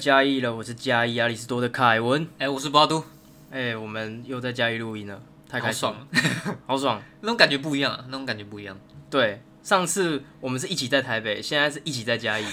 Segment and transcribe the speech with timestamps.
[0.00, 2.26] 嘉义了，我是嘉义阿里士多的凯文。
[2.38, 3.04] 哎、我是巴都，
[3.50, 6.06] 哎、我们又在嘉义录音了，太开好心了
[6.42, 7.02] 爽，， 好爽。
[7.20, 8.74] 那种感觉不一样啊，那种感觉不一样。
[9.10, 12.46] 对，上次我们是一起在台北，现在是一起在嘉义，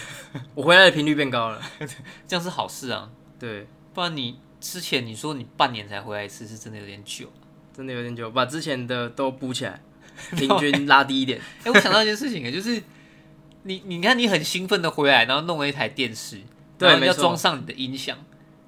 [0.55, 1.61] 我回来的频率变高了。
[2.27, 3.09] 这样是好事啊，
[3.39, 7.31] 对，不然你之前你说你半年才回来一次，是真的有点久。
[7.73, 9.81] 真的有点久，把之前的都补起来，
[10.35, 11.39] 平均拉低一点。
[11.63, 12.83] 哎、我想到一件事情，就是
[13.63, 16.41] 你你看你很兴奋的回来，然后弄了一台电视，
[16.79, 18.17] 然后要对没错装上你的音响，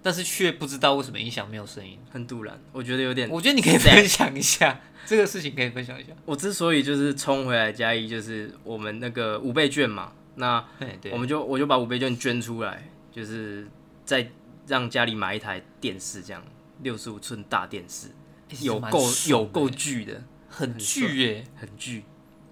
[0.01, 1.97] 但是却不知道为什么音响没有声音。
[2.11, 3.29] 很突然，我觉得有点。
[3.29, 6.09] 我觉得你可以分享一下这个事情，可以分享一下。
[6.25, 10.63] 我之所以就是冲回来嘉义，就是我们那个五倍券嘛，那
[11.11, 13.67] 我，们就我就把五倍券捐出来，就是
[14.05, 14.29] 再
[14.67, 16.41] 让家里买一台电视，这样
[16.81, 18.07] 六十五寸大电视，
[18.49, 22.03] 哎其实蛮有够爽有够巨的，很巨耶、很巨。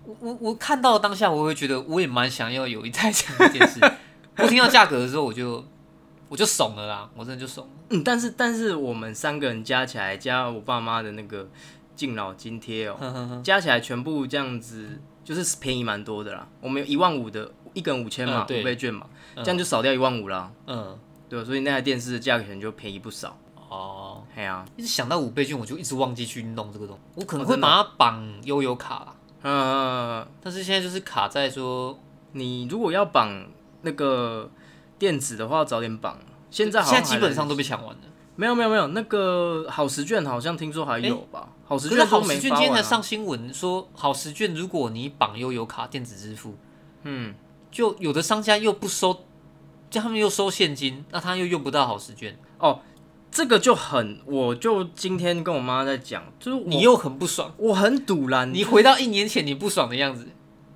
[0.03, 3.79] 我我我看到当下，我会觉得我也蛮想要有一台这样的电视。
[4.37, 5.63] 我听到价格的时候，我就
[6.29, 7.69] 我就怂了啦，我真的就怂了。
[7.89, 11.47] 嗯，但是但是我们三个人加起来，加我爸妈的那个
[11.95, 16.47] 敬老津贴哦，加起来全部这样子，就是便宜蛮多的啦。
[16.61, 20.51] 我们有一万五的，一个人五千嘛，五倍券嘛，嗯这样就少掉一万五啦。
[20.67, 20.97] 嗯，
[21.29, 23.37] 对，所以那台电视的价钱就便宜不少。
[23.69, 27.01] 哦，嘿啊，一直想到五倍券，我就一直忘记去弄这个东西。
[27.15, 31.99] 我可能会把它绑悠游卡啦，嗯，但是现在就是卡在说，
[32.31, 33.45] 你如果要绑
[33.81, 34.49] 那个
[34.99, 36.19] 电子的话，早点绑。
[36.49, 38.01] 现在好像现在基本上都被抢完了。
[38.35, 41.49] 没有没有没有，那个好时券好像听说还有吧？
[41.65, 46.55] 好时券都没时券今天才上新闻说，好时券如果你绑悠游卡电子支付，
[47.01, 47.33] 嗯，
[47.71, 49.25] 就有的商家又不收，
[49.89, 52.79] 就他们又收现金，那他又用不到好时券哦，
[53.31, 57.51] 这个就很，我就今天跟我妈在讲，就是你又很不爽。
[57.57, 60.27] 我很堵然，你回到一年前你不爽的样子，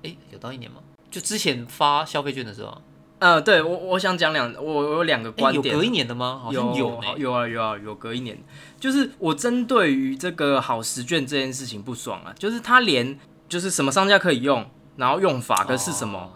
[0.02, 0.78] 哎、有到一年吗？
[1.10, 2.82] 就之前发消费券的时候啊，
[3.22, 6.40] 呃，对我我想讲两，我我有两个哎、观点，有隔一年的吗？
[6.42, 8.36] 好像有有、有啊有啊有隔一年，
[8.80, 13.16] 就是我针对于这个好时卷这件事情不爽啊，就是他连
[13.48, 16.30] 就是什么商家可以用，然后用法跟是什么，哦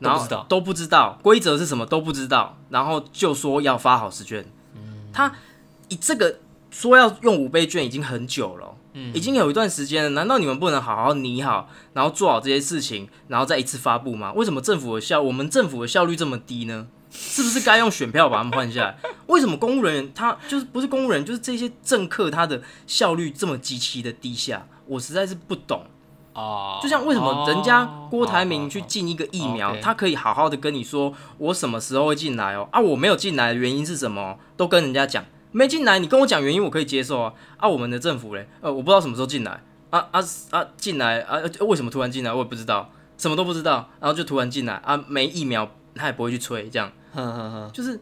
[0.00, 4.44] 然后都不知道规则是什么都不知道，然后就说要发好时卷，
[4.74, 5.08] 嗯。
[5.14, 5.32] 他
[5.88, 6.38] 以这个
[6.70, 14.32] 说要用五倍券已经很久了哦、嗯已经有一段时间了，难道你们不能好好拟好，然后做好这些事情，然后再一次发布吗？
[14.32, 16.88] 为什么政府的效我们政府的效率这么低呢？
[17.12, 18.96] 是不是该用选票把他们换下来？
[19.26, 24.66] 为什么公务人员他就是不是公务人员，就是这些政客他的效率这么极其的低下？
[24.86, 25.84] 我实在是不懂。
[26.32, 42.32] 哦，就像为什么人家郭台哦铭去进一个疫苗，他可以好好的跟你说我什么时候会进来哦，啊我没有进来的原因是什么，都跟人家讲，没进来你跟我讲原因我可以接受啊，啊我们的政府嘞，呃我不知道什么时候进来，啊啊啊进来啊呃为什么突然进来？
[42.32, 44.74] 我也不知道，什么都不知道，然后就突然进来。
[44.74, 46.90] 啊没疫苗他也不会去催，这样。
[47.12, 48.00] 哼哼哼，就是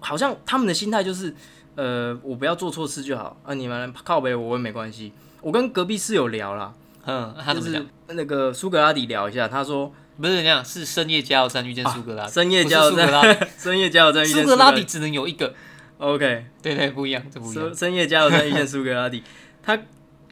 [0.00, 1.34] 好像他们的心态就是，
[1.76, 3.36] 呃我不要做错事就好。
[3.44, 6.72] 啊你们靠北我也没关系，我跟隔壁室友聊啦。
[7.06, 8.16] 嗯，他怎就是么讲？
[8.16, 15.54] 那个苏格拉底聊一下，他说不是那样，是深夜加油站遇见苏格拉底，深夜加油站， 深夜加油站遇见苏格拉底只能有一个，
[15.98, 17.76] ，OK，对对，不一样，这不一样深。
[17.76, 19.22] 深夜加油站遇见苏格拉底，
[19.62, 19.78] 他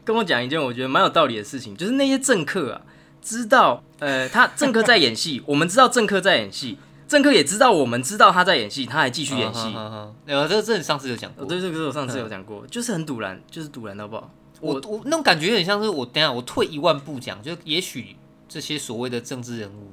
[0.03, 2.81] 跟我讲一件我觉得蛮有道理的事情，就是那些政客啊，
[3.21, 9.73] 知道呃他政客在演戏， 我们知道政客在演戏，政客也知道我们知道他在演戏，他还继续演戏。
[9.75, 10.13] 呃，
[10.47, 11.43] 这个这你上次有讲过。
[11.43, 14.29] 哦对，这个是我上次有讲过，就是很堵然，就是堵然到爆。
[14.59, 18.15] 我我那种感觉有点像是我等下我退一万步讲，就也许
[18.49, 19.91] 这些所谓的政治人物，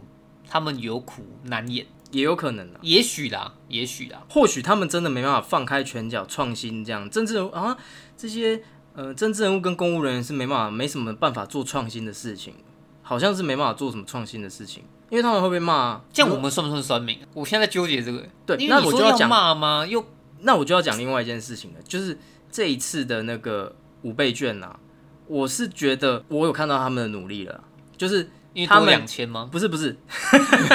[0.48, 7.76] 他们有苦难言，也有可能啊，也许啦，也许啦，或许他们真的没办法放开拳脚创新，这样政治人物啊
[8.16, 8.62] 这些
[8.94, 12.54] 呃政治人物跟公务人员是没办法没什么办法做创新的事情，
[13.03, 16.04] 好像是没办法做什么创新的事情，因为他们会被骂、啊。
[16.12, 17.26] 这样我们算不算酸民啊？
[17.34, 19.84] 我现在在纠结这个，对，那我就要讲，骂吗？
[19.84, 20.04] 又
[20.41, 22.16] 那我就要讲另外一件事情了，就是
[22.50, 24.78] 这一次的那个五倍券啊，
[25.27, 27.65] 我是觉得我有看到他们的努力了，
[27.97, 29.48] 就是因为多他们两千吗？
[29.53, 29.95] 不是不是，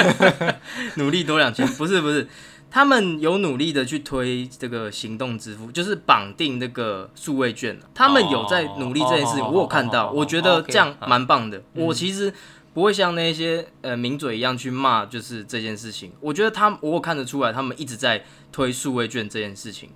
[0.96, 2.28] 努力多两千，不是不是，
[2.70, 11.60] 他们有努力的去推这个行动支付，就是绑定那个数位券，他们有在努力这件事情，哦我有看到，哦我觉得这样蛮棒的。
[11.74, 12.32] 我其实
[12.72, 16.12] 不会像那些呃名嘴一样去骂，就是这件事情。
[16.20, 18.22] 我觉得他我有看得出来，他们一直在
[18.52, 19.88] 推数位券这件事情。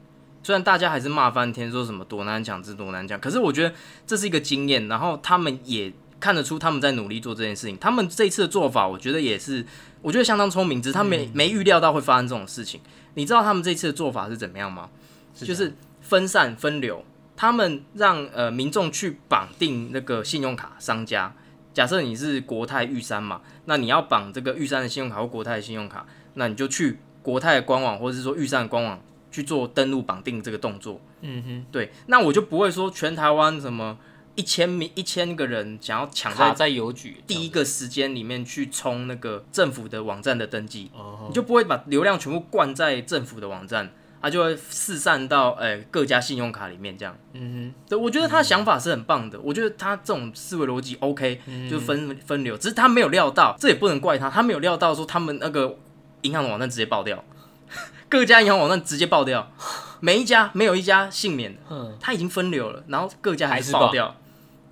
[0.42, 3.74] 虽然大家还是骂翻天，说什么多难讲，这多难讲，可是我觉得
[4.06, 5.90] 这是一个经验，然后他们也
[6.24, 7.76] 看得出他们在努力做这件事情。
[7.76, 9.62] 他们这一次的做法，我觉得也是，
[10.00, 12.80] 我觉得相当聪明，只是他没、没预料到会发生这种事情。
[13.12, 14.88] 你知道他们这一次的做法是怎么样吗？
[15.34, 17.04] 就是分散分流，
[17.36, 21.34] 他们让呃民众去绑定那个信用卡商家。
[21.74, 28.98] 假设你是国泰玉山嘛，那你要绑这个玉山的信用卡或国泰的信用卡，那你就去国泰的官网或者是说玉山的官网
[29.30, 31.00] 去做登录绑定这个动作。
[31.20, 33.98] 嗯哼，对，那我就不会说全台湾什么
[34.36, 41.26] 一千名一千个人想要抢卡在在邮局第一个时间里面去冲那个政府的网站的登记，哦。
[41.28, 47.16] 你就不会把流量全部灌在政府的网站，它就会四散到呃各家信用卡里面这样。
[47.32, 55.78] 嗯对，我觉得他的想法是很棒的，我觉得他这种思维逻辑 OK，哼，就分分流，只是他没有料到，这也不能怪他，他没有料到说他们那个
[56.22, 57.22] 银行的网站直接爆掉，
[58.08, 59.52] 各家银行网站直接爆掉，
[60.00, 61.56] 每一家没有一家幸免
[62.00, 64.16] 他已经分流了，然后各家还是爆掉，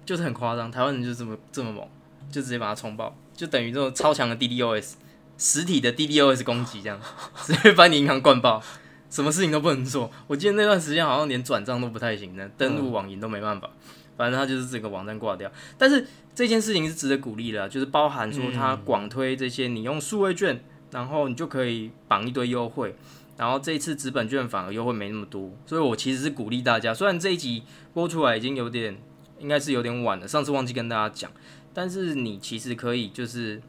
[0.04, 1.86] 就是很夸张，台湾人就这么这么猛，
[2.30, 4.92] 就直接把它冲爆，就等于这种超强的 DDoS
[5.38, 7.00] 实体的 DDoS 攻击这样，
[7.44, 8.62] 直接把你银行灌爆。
[9.10, 13.68] 什么事情都不能做，我记得那段时间好像连转账都不太行的，登录网银都没办法。
[14.16, 15.52] 反正他就是整个网站挂掉。
[15.76, 22.94] 但是这件事情是值得鼓励的、就是包含说他广推这些，你用数位券，然后你就可以绑一堆优惠。
[23.36, 26.94] 然后这次纸本券反而优惠没那么多，所以我其实是鼓励大家。
[26.94, 28.96] 虽然这一集播出来已经有点，
[29.42, 31.30] 应该是有点晚了，上次忘记跟大家讲，
[31.74, 33.60] 但是你其实可以就是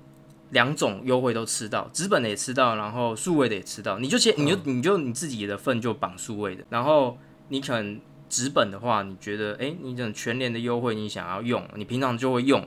[0.51, 3.97] 两种优惠都吃到，纸本的也吃到，然后数位的也吃到。
[3.97, 7.17] 你就先你就你就你自己的份就绑数位的，然后
[7.49, 7.99] 你可能
[8.29, 12.63] 纸本的话，你觉得诶，你这种全年的优惠你想要用，你平常就会用，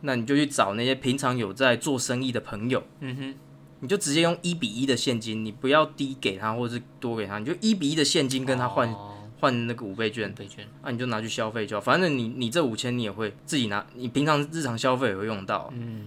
[0.00, 3.34] 那你就去找那些平常有在做生意的朋友，嗯哼，
[3.80, 9.11] 你就直接用一比一的现金，你不要低给他或者是多给他，你就一比一的现金跟他换哦
[9.42, 11.80] 换那个五倍券，倍券，啊，你就拿去消费就好。
[11.80, 15.68] 反正你你这五千你也会自己拿，你平常日常消费也会用到。
[15.76, 16.04] 嗯，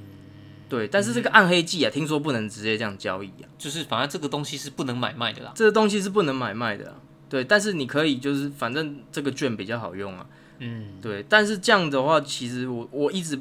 [0.70, 5.52] 对，但是这个暗黑技啊，听说不能直接这样交易啊，就是反正这个东西是不能买卖的啦。
[5.54, 6.96] 这个东西是不能买卖的啊、
[7.28, 10.26] 对，但是你可以就是反正这个券比较好用啊。
[10.60, 13.38] 嗯，对，但是这样的话，其实我我一直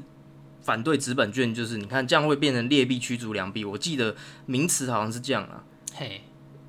[0.63, 3.65] 反对纸本券，就是你看这样会变成劣币驱逐良币。
[3.65, 4.17] 我记得
[4.47, 5.63] 名词好像是这样啊，
[5.95, 6.23] 嘿，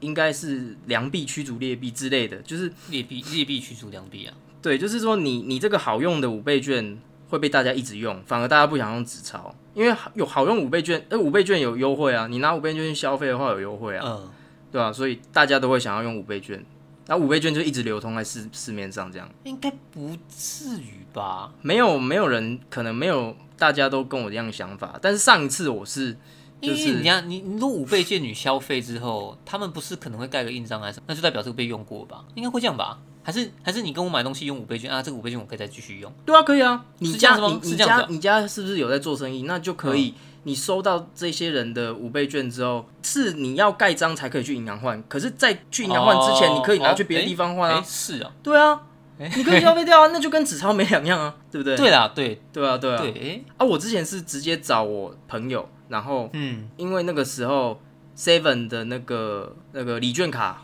[0.06, 4.34] 应该是良币驱逐劣币之类的，就是劣币劣币驱逐良币啊。
[4.62, 6.98] 对，就是说你你这个好用的五倍券
[7.30, 14.32] 会被大家一直用，反而大家不想用纸钞，因为有好用五倍券，呃，五倍券有优惠啊，你拿五倍券去消费的话有优惠啊，嗯，
[14.72, 16.64] 对吧、所以大家都会想要用五倍券，
[17.08, 19.30] 那五倍券就一直流通在市市面上这样。
[19.44, 21.52] 应该不至于吧？
[21.62, 26.18] 没有没有人可能没有大家都跟我一样想法，但是上一次我是
[26.66, 32.24] 因为就是你要你你如果五倍券你消费之后，他们不是可能会盖个印章还是什么，那就代表这个被用过吧？
[32.36, 33.00] 应该会这样吧？
[33.24, 35.02] 还是还是你跟我买东西用五倍券啊？
[35.02, 36.14] 这个五倍券我可以再继续用？
[36.26, 39.44] 对啊，可以啊，你家你你家你家是不是有在做生意？
[39.44, 40.14] 那就可以，
[40.44, 47.84] 你收到这些人的五倍券之后，是你要盖章才可以去银行换，可是，在去银行换之前，哦你可以拿去别的地方换哎、啊。
[47.84, 48.80] 是啊，对啊，
[49.18, 51.76] 你可以消费掉啊，那就跟纸钞没两样啊，对不对？
[51.76, 52.98] 对啦，对对啊，对啊。
[53.02, 57.80] 对，哎、啊，我之前是直接找我朋友，然后嗯，因为那个时候
[58.18, 60.64] Seven 的那个那个礼券卡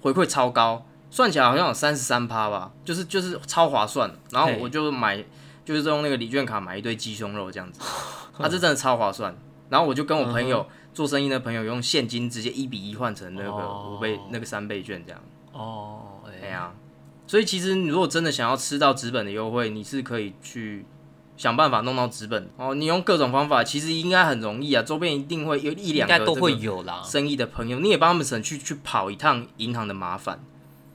[0.00, 4.10] 回馈超高，算起来好像有三十三趴吧，就是就是超划算。
[4.30, 5.24] 然后我就买，
[5.64, 7.80] 就是用那个礼券卡买一堆鸡胸肉这样子，
[8.38, 9.34] 啊，这真的超划算。
[9.68, 13.94] 然后我就跟我朋友、做生意的朋友用现金直接一比一换成那个哦。
[13.96, 15.20] 五倍、那个三倍券这样。
[15.52, 16.72] 哦，哎、哎呀、
[17.26, 20.84] 所以其实你如果真的想要吃到纸本的优惠，你是可以去
[21.42, 22.72] 想办法弄到纸本哦。
[22.76, 24.82] 你用各种方法，其实应该很容易啊。
[24.84, 27.02] 周边一定会有一应两个该都会有啦。
[27.04, 30.38] 生意的朋友，你也帮他们省去去跑一趟银行的麻烦。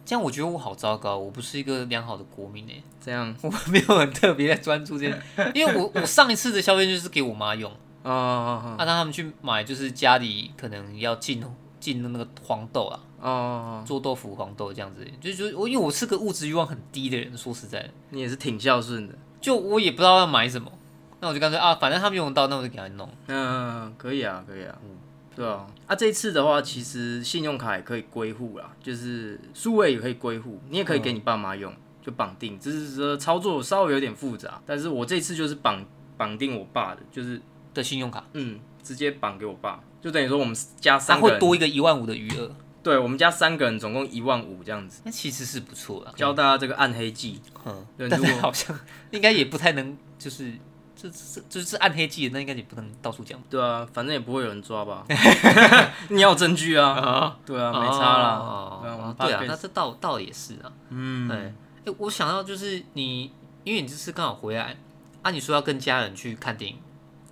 [0.06, 5.22] 这样我觉得我好糟糕，我不是一个良好的国民哎、这样 我没有很特别在专注这件，
[5.54, 7.70] 因为我我上一次的消费就是给我妈用，
[8.04, 11.44] 啊，让他们去买就是家里可能要进
[11.82, 19.14] 进那个黄豆啊，哦哦，做豆腐黄豆这样子，就就我因为我是个物质欲望很低的人，说实在的，你也是挺孝顺的。
[19.42, 20.72] 就我也不知道要买什么，
[21.20, 23.10] 那我就干脆啊，反正他们用得到，那我就给他弄。
[23.28, 24.76] 嗯，可以啊，可以啊。
[24.84, 24.92] 嗯。
[25.36, 34.60] 对啊，啊，这一次的话，其实信用卡也可以归户啦，就是数位也可以归户，你也可以给你爸妈用，就绑定，只是说操作稍微有点复杂。
[34.66, 35.86] 但是我这次就是绑
[36.18, 37.40] 绑定我爸的，就是
[37.72, 42.52] 的信用卡，嗯，直接绑给我爸，就等于说我们加三个人，会多一个一万五的余额，
[42.88, 46.14] 对我们家三个人总共一万五这样子，那其实是不错的。
[46.16, 47.42] 教大家这个暗黑技。
[47.66, 48.74] 嗯，但是好像
[49.12, 50.54] 应该也不太能，就是
[50.96, 55.04] 这这这是暗黑技的，那应该也不能到处讲对啊，反正也不会有人抓吧？
[56.08, 56.88] 你要有证据啊？
[56.92, 57.38] 啊。
[57.46, 58.30] 对啊，没差啦。
[58.40, 60.72] 哦对啊那这倒倒也是啊。
[60.88, 61.54] 嗯，对、哎
[61.98, 63.34] 我想到就是你，
[63.66, 64.78] 因为你这次刚好回来，
[65.24, 66.78] 啊，你说要跟家人去看电影，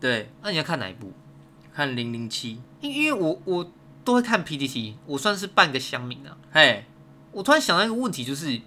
[0.01, 1.13] 对，那、你要看哪一部？
[1.74, 3.71] 看零零七，因因为我我
[4.05, 6.38] 都会看 PTT，我算是半个乡民啊。
[6.53, 6.85] 嘿，
[7.33, 8.62] 我突然想到一个问题，就是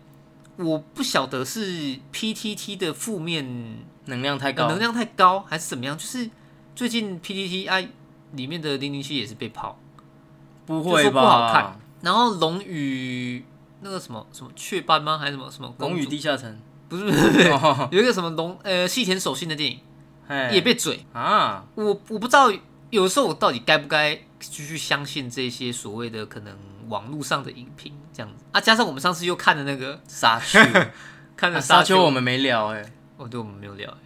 [0.56, 5.96] 我不晓得是 PTT 的负面能量太高，能量太高，还是怎么样？
[5.96, 6.28] 就是
[6.74, 7.88] 最近 PTT 啊
[8.32, 9.78] 里面的零零七也是被泡，
[10.66, 11.10] 不会吧？
[11.10, 11.80] 不好看。
[12.02, 13.42] 然后龙与
[13.80, 15.16] 那个什么什么雀斑吗？
[15.16, 16.58] 还是什么什么公龙与地下城。
[16.88, 17.88] 不是不是不是，哦。
[17.92, 19.78] 有一个什么龙呃细田守信的电影。
[20.52, 22.52] 也被嘴，啊，我我不知道
[22.90, 26.56] 有时候我到底该不该继续相信这些所谓的可能
[26.88, 30.58] 网络上的影评这样子啊，加上我们上次又看的那个沙丘，
[31.36, 33.96] 看了啊沙丘，我们没聊哎，哦对我们没有聊欸，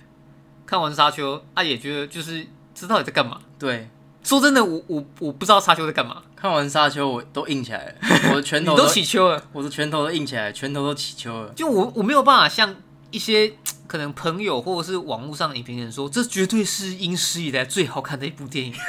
[0.67, 3.41] 看完沙丘啊也觉得就是知道你在干嘛。
[3.59, 3.89] 对，
[4.25, 7.95] 说真的，我我我不知道沙丘在干嘛，看完沙丘我都硬起来了，
[8.31, 9.45] 我的拳头都起丘了。
[9.53, 11.53] 我的拳头都硬起来，拳头都起丘了。
[11.55, 12.75] 就我我没有办法像
[13.13, 13.53] 一些
[13.87, 18.73] 可能朋友或者是网络上的影评人说，这绝对是有史以来最好看的一部电影。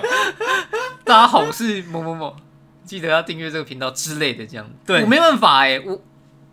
[1.04, 2.36] 大家好，我是某某某，
[2.84, 4.70] 记得要订阅这个频道之类的，这样。
[4.86, 6.00] 对我没办法哎、我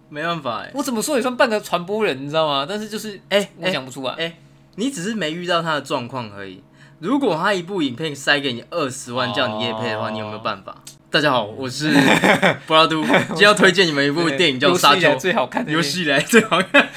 [0.10, 2.66] 没办法哎，我怎么说也算半个传播人，你知道吗？
[2.68, 4.14] 但是就是哎我讲不出来。
[4.14, 4.38] 哎
[4.76, 6.62] 你只是没遇到他的状况而已。
[7.00, 10.84] 如果他一部影片塞给你二十万叫你夜配的话，哦你有没有办法？
[11.18, 11.92] 大家好，我是
[12.68, 16.88] 布拉都，今天要推荐你们一部电影叫《沙丘最好看的有电影史以来最好看。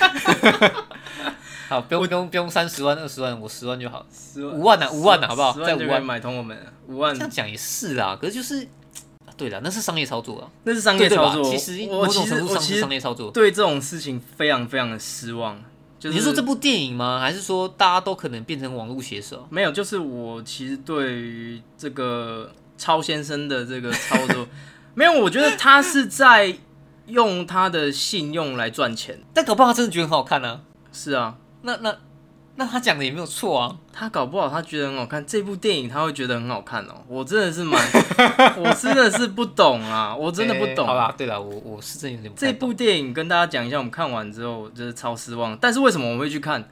[1.70, 4.04] 好，不用不用不用三十万二十万，我十万就好。
[4.12, 6.54] 十五万啊五万啊好不好再五万买通我们，
[6.86, 8.62] 五万这样讲也是啦，可是就是，
[9.24, 11.42] 啊对了，那是商业操作啊，那是商业操作。
[11.42, 13.30] 其实我其某种程度上是商业操作。
[13.30, 15.58] 对这种事情非常非常的失望。
[15.98, 17.18] 就是你是说这部电影吗？
[17.20, 19.46] 还是说大家都可能变成网络写手？
[19.50, 22.50] 没有，就是我其实对于这个
[22.80, 24.48] 超先生的这个操作，
[24.94, 26.56] 没有，我觉得他是在
[27.06, 29.20] 用他的信用来赚钱。
[29.34, 30.62] 但搞不好他真的觉得很好看啊。
[30.90, 31.94] 是啊，那那
[32.56, 33.76] 那他讲的也没有错啊。
[33.92, 37.04] 他搞不好他觉得很好看，这部电影他会觉得很好看哦。
[37.06, 37.78] 我真的是蛮，
[38.56, 40.86] 我真的是不懂啊，我真的不懂。
[40.86, 45.54] 欸好啦，对了，我我是真的有点不这部电影跟大家讲一下，我们看完之后就是超失望。
[45.60, 46.66] 但是为什么我们会去看？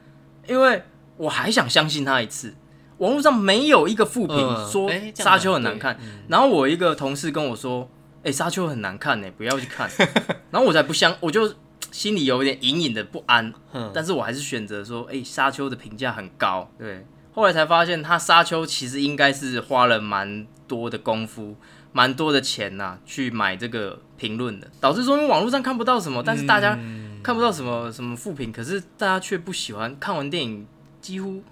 [0.49, 0.83] 因为
[1.19, 2.55] 我还想相信他一次。
[2.99, 7.89] 网络上没有一个负评嗯说沙丘很难看，然后我一个同事跟我说
[8.23, 9.89] ：“哎、沙丘很难看呢，不要去看。”
[10.51, 11.55] 然后我才不相，我就
[11.91, 13.91] 心里有一点隐隐的不安，嗯。
[13.95, 21.57] 但是我还是选择说：“哎、沙丘的评价很高。”对，后来才发现，他沙丘其实应该是花了蛮多的功夫、
[21.93, 27.07] 蛮多的钱呐、去买这个评论的，导致说因为网络上看不到什么，但是大家嗯。
[27.21, 29.95] 看不到什么什么负评，可是大家却不喜欢。
[29.99, 30.65] 看完电影，
[31.01, 31.43] 几乎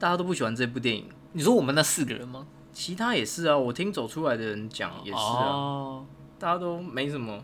[0.00, 1.04] 大家都不喜欢这部电影。
[1.32, 2.46] 你说我们那四个人吗？
[2.72, 6.06] 其他也是啊，我听走出来的人讲也是啊，哦
[6.38, 7.38] 大家都没什么。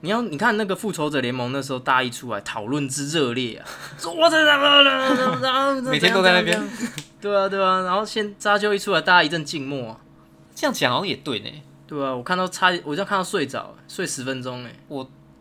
[0.00, 4.36] 你要你看那个复仇者联盟那时候，大家一出来讨论之热烈啊， 说我这
[5.90, 6.62] 每天都在那边。
[7.22, 10.00] 对啊，对啊，然后现沙丘一出来，大家一阵静默啊。
[10.54, 11.50] 这样讲好像也对呢。
[11.86, 14.76] 对啊，我看到差，我这样看到睡着，睡十分钟哎。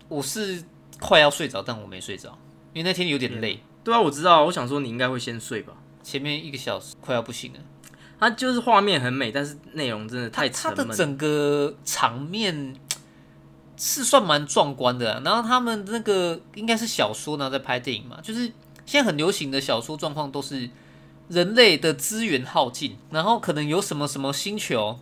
[0.07, 0.63] 我是
[1.01, 2.37] 快要睡着，但我没睡着，
[2.71, 5.73] 因为那天有点累，对啊，我知道，我想说你应该会先睡吧。
[6.03, 7.59] 前面一个小时快要不行了。
[8.19, 10.87] 它就是画面很美，但是内容真的太它沉闷。
[10.87, 12.73] 的整个场面
[13.75, 18.45] 是算蛮壮观的啊、然后他们那个应该是小说，然后在拍电影嘛，就是
[18.85, 20.69] 现在很流行的小说状况都是
[21.27, 24.97] 人类的资源耗尽，然后可能有什么什么星球，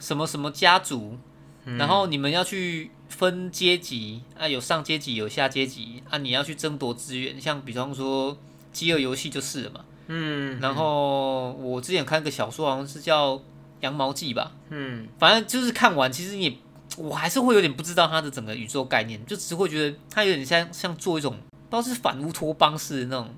[0.00, 1.18] 什么什么家族，
[1.64, 8.36] 然后你们要去分阶级啊，有上阶级有下阶级啊，你要去争夺资源，像比方说
[8.72, 9.84] 饥饿游戏就是了嘛。
[10.06, 13.36] 嗯，然后我之前有看个小说，好像是叫
[13.80, 16.56] 《羊毛记》吧，嗯，反正就是看完，其实你也
[16.98, 21.36] 我还是会有点不知道它的整个宇宙概念，就只是会觉得它有点像像做一种
[21.70, 23.30] 不知道是反乌托邦式的那种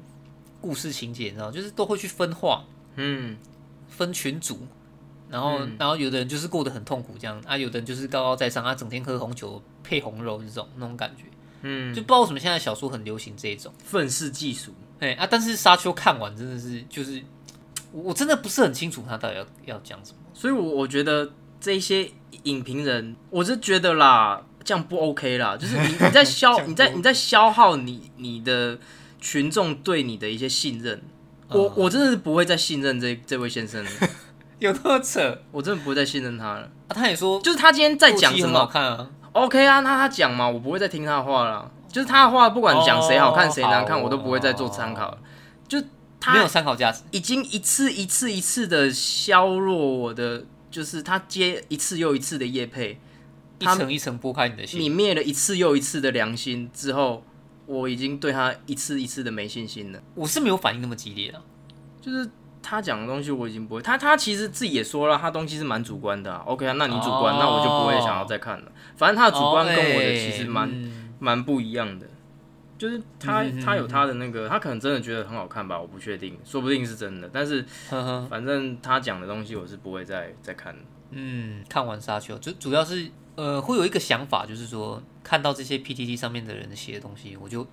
[0.61, 2.65] 故事情节，你知道，就是都会去分化、
[2.97, 3.37] 嗯，
[3.89, 4.59] 分群组，
[5.31, 5.77] 然后、嗯。
[5.79, 11.25] 然后有的人就是过得很痛苦这样啊，有的人就是高高在上，啊，整天喝红酒配红肉这种那种感觉，
[11.63, 13.73] 嗯，就不知道为什么现在小说很流行这一种。
[13.85, 14.73] 愤世嫉俗。
[15.01, 17.23] 哎啊，但是沙丘看完真的是就是，
[17.93, 20.19] 我我真的不是很清楚他到底要要讲什么。
[20.33, 22.11] 所以我，我觉得这一些
[22.45, 28.79] 影评人，我是觉得啦，这样不 OK 啦，就是你你在消 你在你在消耗你你的
[29.21, 31.03] 群众对你的一些信任。
[31.49, 33.91] 我哦我真的是不会再信任这这位先生了，
[34.59, 36.71] 有那么扯我真的不会再信任他了。
[36.89, 36.91] 啊？
[36.91, 41.71] 他也说就是他今天在讲什么看啊，，OK 啊，那他讲嘛，我不会再听他的话了。
[41.97, 45.19] 就是他的话，不管讲谁好看哦谁难看，我都不会再做参考了。
[45.67, 45.83] 就
[46.21, 47.03] 他没有参考价值。
[47.11, 53.01] 已经一次一次一次的削弱我的，就是他接一次又一次的叶配，
[53.61, 54.79] 一他层一层剥开你的心。
[54.79, 57.25] 你灭了一次又一次的良心之后，
[57.65, 59.99] 我已经对他一次一次的没信心了。
[60.17, 61.41] 我是没有反应那么激烈的，
[62.03, 62.29] 就是
[62.63, 63.81] 他讲的东西，我已经不会。
[63.81, 66.43] 他他其实自己也说了，他东西是蛮主观的、啊。
[66.45, 68.71] OK 啊，那你主观，哦那我就不会想要再看了。
[68.99, 72.07] 反正他的主观跟我的其实蛮哦哎嗯蛮、不一样的。
[72.79, 77.31] 就是他他有他的那个，他可能真的觉得很好看吧，我不确定，说不定是真的。
[77.33, 77.65] 但是
[78.29, 80.83] 反正他讲的东西我是不会再再看的。
[81.13, 87.67] 嗯，看完沙丘，就主要是呃，会有一个想法，就是说看到这些 PTT 上面的人写的东西，我就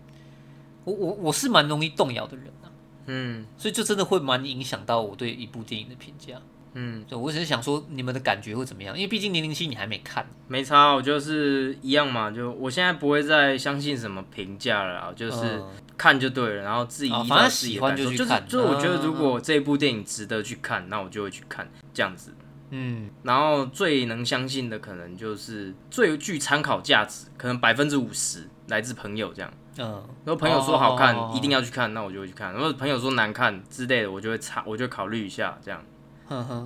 [0.85, 2.71] 我我我是蛮容易动摇的人啊，
[3.07, 6.41] 嗯所以就真的会蛮影响到我对一部电影的评价。
[6.75, 8.95] 嗯，对，我只是想说你们的感觉会怎么样？
[8.95, 22.33] 因为毕竟零零七你还没看，没差，我就是一样嘛，就我现在不会再相信什么评价了啦，就是嗯看就对了，然后自己反正自己的喜欢感受，就去看就是我觉得嗯如果这部电影值得去看，那我就会去看这样子。
[22.75, 29.53] 嗯然后最能相信的可能就是最具参考价值，可能百分之五十来自朋友这样。
[29.77, 35.79] 嗯，如果朋友说好看，哦一定要去看，那我就会去看；如果朋友说难看之类的，我就会查，我就考虑一下这样。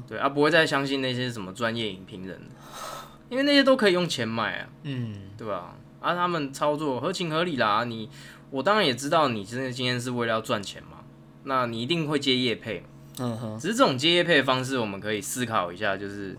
[0.08, 2.40] 对啊，不会再相信那些什么专业影评人，
[3.30, 5.76] 因为那些都可以用钱买啊，嗯对吧？
[6.00, 7.84] 啊，他们操作合情合理啦。
[7.86, 8.10] 你
[8.52, 11.00] 我当然也知道你真的今天是为了要赚钱嘛，
[11.44, 12.84] 那你一定会接业配。
[13.20, 16.38] 嗯哼，只是这种接业配的方式，我们可以思考一下，就是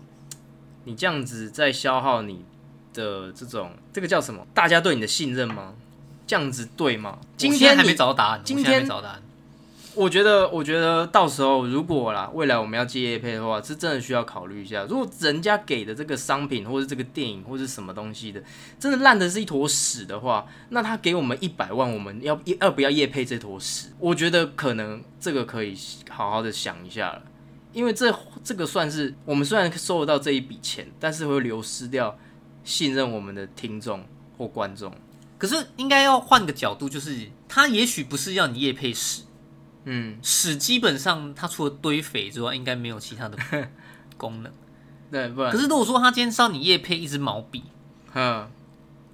[0.85, 2.45] 你这样子在消耗你
[2.93, 4.47] 的这种这个叫什么？
[4.53, 5.73] 大家对你的信任吗？
[6.25, 7.19] 这样子对吗？
[7.35, 9.21] 今天还没找到答案，今我现在还天没找到答案。
[9.95, 14.85] 我觉得，我觉得到时候如果啦，未来我们要接业配的话，是真的需要考虑一下。
[14.89, 18.41] 如果人家给的这个商品，或者这个电影，或是什么东西的，
[18.79, 23.89] 真的烂的是一坨屎的话，那他给我们一百万，我们要要不要业配这坨屎？
[23.99, 25.75] 我觉得可能这个可以
[26.09, 27.21] 好好的想一下了，
[27.73, 32.17] 因为这这个算是我们虽然收得到这一笔钱，但是会流失掉
[32.63, 34.05] 信任我们的听众
[34.37, 34.93] 或观众。
[35.37, 39.23] 可是应该要换个角度，就是他也许不是要你夜配屎，
[39.91, 43.37] 嗯，屎基本上它除了堆肥之外，应该没有其他的
[44.17, 44.51] 功能。
[45.11, 47.63] 对，不然可是如果说他今天是要你夜配一支毛笔，
[48.13, 48.47] 嗯。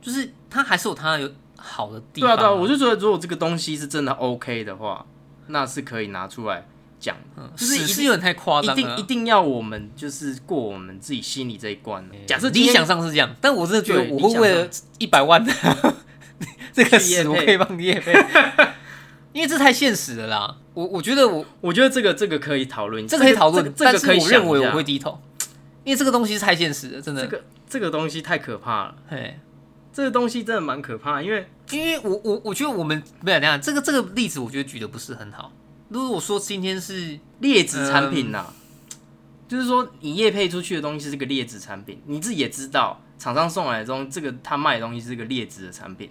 [0.01, 1.27] 就是它还是有它有
[1.57, 2.35] 好的地对啊。
[2.35, 5.03] 对啊，我就觉得如果这个东西是真的 OK 的话，
[5.47, 6.63] 那是可以拿出来
[6.99, 8.83] 讲嗯，就是一定屎是有点太夸一张了。
[8.83, 12.15] 定一定要我们就是过我们自己心里这一关的。
[12.27, 15.51] 假设理想上是这样，但我真的觉得我会为了一百万的
[16.71, 18.13] 这个屎，我可以帮你夜配，
[19.35, 20.57] 因为这太现实了啦。
[20.73, 25.19] 我我觉得我我觉得这个这个可以讨论，这个可以讨论，这个可以我认为我会低头，
[25.83, 27.21] 因为这个东西是太现实了，真的。
[27.21, 29.37] 这个这个东西太可怕了，嘿，
[29.91, 35.51] 这个东西真的蛮可怕，因为因为我我我觉得我们不要这样，这个这个例子我觉得举的不是很好。
[35.89, 38.53] 如果说今天是劣质产品呐、
[39.49, 46.09] 就是说你业配出去的东西是个劣质产品，你自己也知道，厂商送来的东西，这个他卖的东西是个劣质的产品，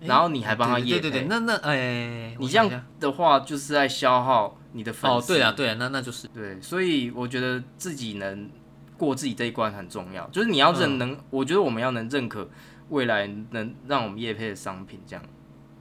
[0.00, 5.32] 然后你还帮他业配，对对对，那那哎，你这样的话就是在消耗你的粉丝。
[5.32, 6.28] 哦，对啊对啊，那那就是。
[6.28, 8.50] 对，所以我觉得自己能
[8.96, 10.98] 过自己这一关很重要，就是你要认嗯。
[10.98, 12.48] 能，我觉得我们要能认可
[12.90, 15.24] 未来能让我们业配的商品，这样。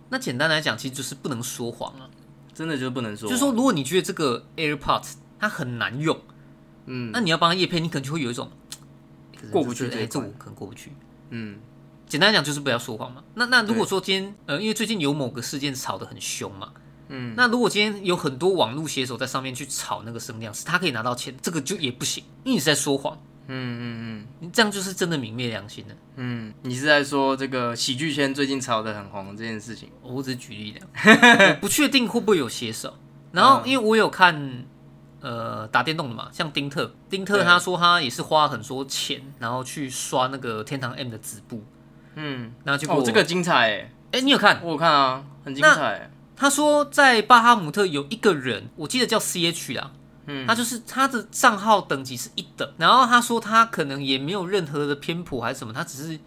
[0.10, 2.10] 那简单来讲，其实就是不能说谎啊。
[2.54, 6.18] 真的就是不能说，就是说，如果你觉得这个 AirPods 它很难用，
[6.86, 7.12] 嗯。
[7.12, 8.50] 那你要帮它夜配，你可能就会有一种
[9.52, 10.24] 过不去就觉得哎，这一关。
[10.24, 10.94] 这我可能过不去。
[11.32, 11.60] 嗯
[12.08, 13.24] 简单讲就是不要说谎嘛。
[13.36, 16.72] 那那如果说今天呃，因为最近有某个事件吵得很凶嘛，
[17.10, 24.28] 嗯，那如果今天有很多网络写手在上面去炒那个声量，是他可以拿到钱，这个就也不行，因为你是在说谎，嗯嗯嗯。
[24.40, 25.94] 你这样就是真的泯灭良心了。
[26.16, 29.90] 嗯嗯，你是在说这个喜剧圈最近炒得很红这件事情？
[30.02, 30.82] 我只举例的，
[31.56, 32.94] 我 不确定会不会有写手。
[33.32, 34.66] 然后因为我有看
[35.20, 41.62] 呃打电动的嘛，像丁特，丁特他说他也是花很多钱，然后去刷那个天堂 M 的子部，
[42.16, 43.72] 嗯，然后结果哦，这个精彩
[44.12, 44.60] 哎，哎、你有看？
[44.64, 49.92] 我有看啊，很精彩，他说在巴哈姆特有一个人，我记得叫 CH 啦，
[50.26, 56.20] 嗯他就是他的账号等级是一等，然后他说他可能也没有任何的偏颇还是什么，他只是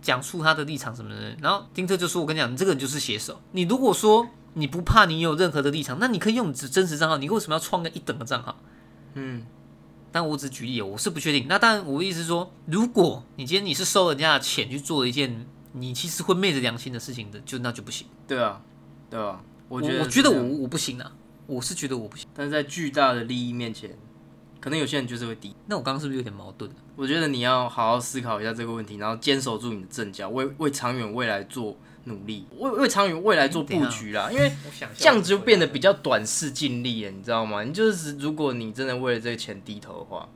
[0.00, 1.36] 讲述他的立场什么的。
[1.40, 3.40] 然后丁特就说：“我跟你讲，你这个人就是写手。
[3.52, 8.56] 你如果说你不怕你有任何的立场，那你可以用你的真实账号，你为什么要创个一等的账号？”
[9.14, 9.44] 嗯
[10.12, 11.46] 但我只举例，我是不确定。
[11.48, 18.06] 那当然，我的意思是说，如果你今天你是收人家的钱去做一件你其实会昧着良心的事情的，就那就不行。
[18.26, 18.60] 对啊，
[19.08, 21.12] 对啊，我我觉得我觉得我我不行啊，
[21.46, 22.28] 我是觉得我不行。
[22.34, 23.96] 但是在巨大的利益面前，
[24.60, 25.54] 可能有些人就是会低。
[25.66, 26.70] 那我刚刚是不是有点矛盾？
[26.96, 34.28] 我觉得你要好好思考一下这个问题，然后坚守住你的阵脚，为为长远未来做努力，为为长远未来做布局啦。
[34.32, 34.50] 因为
[34.96, 37.62] 这样子就变得比较短视尽力了，你知道吗？
[37.62, 40.28] 你就是如果你真的为了这个钱低头的话，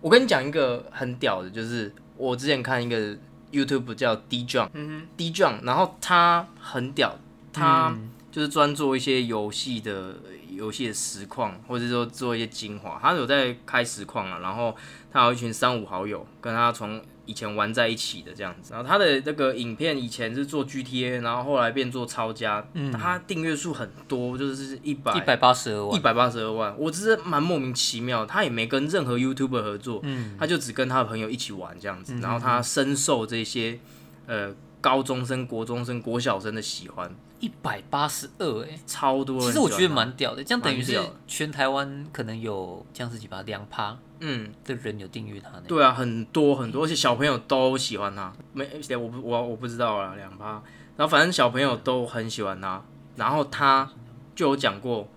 [0.00, 3.16] 我跟你讲一个很屌的，就是我之前看一个
[3.52, 7.18] YouTube 叫 D John，嗯 d John，然后他很屌，
[7.52, 7.94] 他
[8.32, 10.16] 就是专做一些游戏的
[10.50, 12.98] 游戏的实况，或者说做一些精华。
[13.02, 14.74] 他有在开实况啊，然后
[15.12, 18.72] 他有一群三五好友，跟他从以前玩在一起的这样子。
[18.72, 30.02] 然后他的那个影片以前是做 GTA，然后后来变做超家，他订阅数很多，就是一百一百八十二万，一百八十二万，我只是蛮莫名其妙，他也没跟任何 YouTuber 合作，
[30.36, 33.78] 他就只跟他的朋友一起玩这样子，然后他深受这些
[34.26, 39.40] 呃高中生、国中生、国小生的喜欢，一百八十二，哎，超多。
[39.40, 45.62] 其实我觉得蛮屌的，这样等于是全台湾可能有这样子几把，两趴嗯，这人有订阅他呢。
[45.66, 48.32] 对啊，很多很多，而且小朋友都喜欢他。
[48.52, 50.62] 没，我不我我不知道啦，两趴。
[50.96, 52.82] 然后反正小朋友都很喜欢他。
[53.16, 53.90] 然后他
[54.34, 55.08] 就有讲过，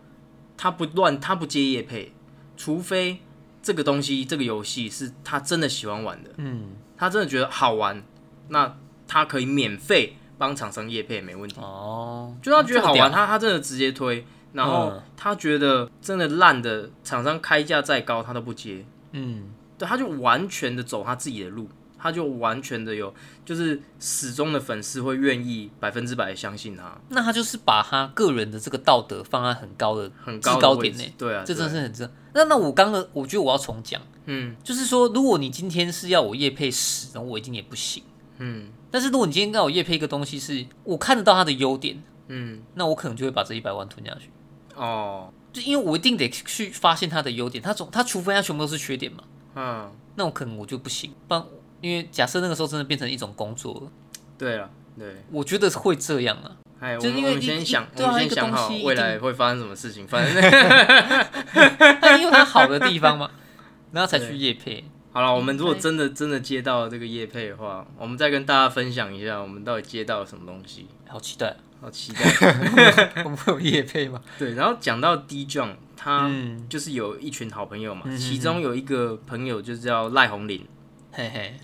[0.57, 2.13] 他不乱，他不接夜配，
[2.57, 3.19] 除非
[3.61, 8.03] 这个东西这个游戏是他真的喜欢玩的，嗯，他真的觉得好玩，
[8.49, 11.61] 那他可以免费帮厂商夜配没问题。
[11.61, 14.25] 哦，就他觉得好玩，他他真的直接推。
[14.53, 18.85] 然后嗯他觉得真的烂的厂商开价再高，他都不接。
[19.13, 19.45] 嗯，
[19.77, 23.13] 对，他就完全的走他自己的路，他就完全的有，
[23.45, 31.03] 就是始终的粉丝会愿意百分之百的相信他，那他就是把他个人的这个道德放在很高的很高的高点呢。
[31.17, 32.11] 对啊，这真的是很正。
[32.33, 38.03] 那那我刚刚我觉得我要重讲，嗯就是说，如果你今天是要我夜配十，然后我一定也不行。
[38.39, 44.29] 嗯但是如果你今天让我夜配一个东西是我看得到他的优点，嗯那我可能就会把这一百万吞下去。
[44.75, 49.23] 哦就因为我一定得去发现他的优点，他总他除非他全部都是缺点嘛，
[49.55, 51.13] 嗯，那我可能我就不行。
[51.27, 51.45] 不然，
[51.79, 53.91] 因为假设那个时候真的变成一种工作了，
[54.37, 56.57] 对啊对，我觉得会这样啊。
[56.79, 60.41] 哎，我就因为一一们先想，我们先想好未来定会发生什么事情，反正
[62.01, 63.31] 但因为它好的地方嘛，
[63.93, 64.83] 然后才去夜配。
[65.11, 73.11] 好了，我们如果真的真的接到这个夜配的话，我们再跟大家分享一下，我们到底接到了什么东西，好期待，好期待。
[73.25, 74.21] 我们会有夜配吗？
[74.39, 80.65] 对，然后讲到 D John，他嗯，就是有一群好朋友嘛，其中有一个朋友就叫赖红林，
[81.11, 81.55] 嘿嘿，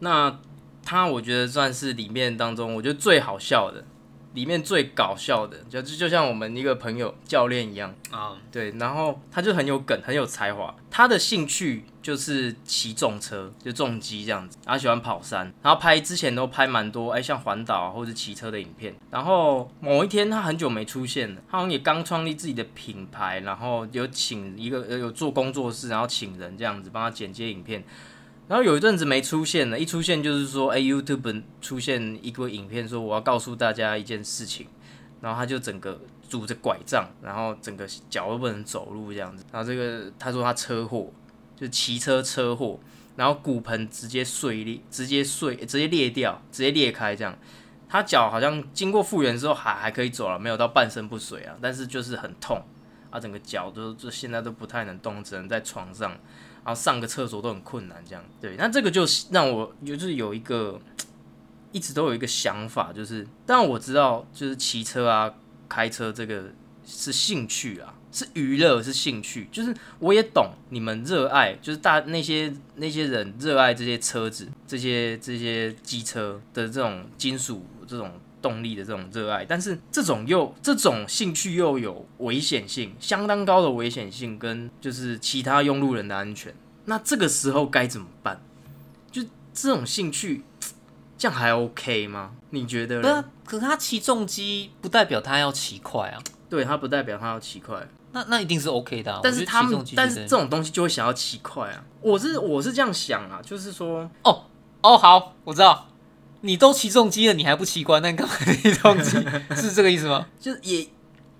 [0.00, 0.40] 那
[0.84, 3.84] 他我觉得算是里面当中我觉得最好笑的，
[4.34, 18.94] 里面最搞笑的，就就就像我们一个朋友教练一样，啊，对，然后他就很有梗，很有才华，他的兴趣就是骑重车，就重机这样子，然后喜欢跑山，然后拍之前都拍蛮多，哎，像环岛啊或者骑车的影片。
[19.10, 27.82] 然后某一天他很久没出现了，他好像也刚创立自己的品牌，然后有请一个呃有做工作室，然后请人这样子帮他剪接影片。
[28.50, 34.66] 然后有一阵子没出现了，一出现就是说，哎，YouTube 出现一个影片，说我要告诉大家一件事情，
[35.20, 39.44] 然后他就整个拄着拐杖，然后整个脚都不能走路这样子。
[39.52, 41.12] 然后这个他说他车祸，
[41.56, 42.80] 就骑车车祸，
[43.14, 47.38] 然后骨盆直接碎裂，直接碎，直接裂掉，直接裂开这样。
[47.88, 52.60] 他脚好像经过复原之后还还可以走了，没有到半身不遂啊，但是就是很痛
[53.10, 56.18] 啊，整个脚都就现在都不太能动，只能在床上，
[56.64, 58.24] 然后上个厕所都很困难这样。
[58.40, 60.80] 对，那这个就是让我就是有一个
[61.72, 65.32] 一直都有一个想法，就是当然我知道就是骑车啊、
[65.68, 66.44] 开车这个
[66.84, 86.54] 是兴趣啊，是娱乐，是兴趣，就是我也懂你们热爱，就是大那些那些人热爱这些车子、这些这些机车的这种金属这种动力的这种热爱，但是这种又这种兴趣又有危险性，相当高的危险性跟就是其他用路人的安全，
[86.86, 88.40] 那这个时候该怎么办？
[89.10, 89.22] 就
[89.52, 90.42] 这种兴趣，
[91.18, 92.32] 这样还 OK 吗？
[92.50, 93.10] 你觉得对？
[93.10, 97.86] 啊，可是他骑重机不代表他要骑快啊，对，他不代表他要骑快。
[98.12, 99.20] 那那一定是 OK 的、啊。
[99.22, 101.84] 但是他们但是这种东西就会想要骑快啊。
[102.00, 104.46] 我是我是这样想啊，就是说，哦
[104.82, 105.86] 哦好，我知道，
[106.42, 109.10] 你都骑重机了，你还不奇怪，那你干嘛骑重机？
[109.54, 110.26] 是这个意思吗？
[110.38, 110.86] 就是也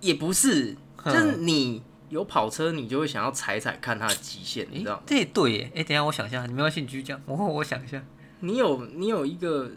[0.00, 5.02] 也不是，就是你有跑车，你就会想要踩踩看它的极限，你知道吗？
[5.06, 5.72] 这也对耶。
[5.74, 7.20] 哎，等一下我想一下，你没关系，你继续讲。
[7.26, 8.02] 我我想一下。
[8.40, 9.70] 你有你有一个，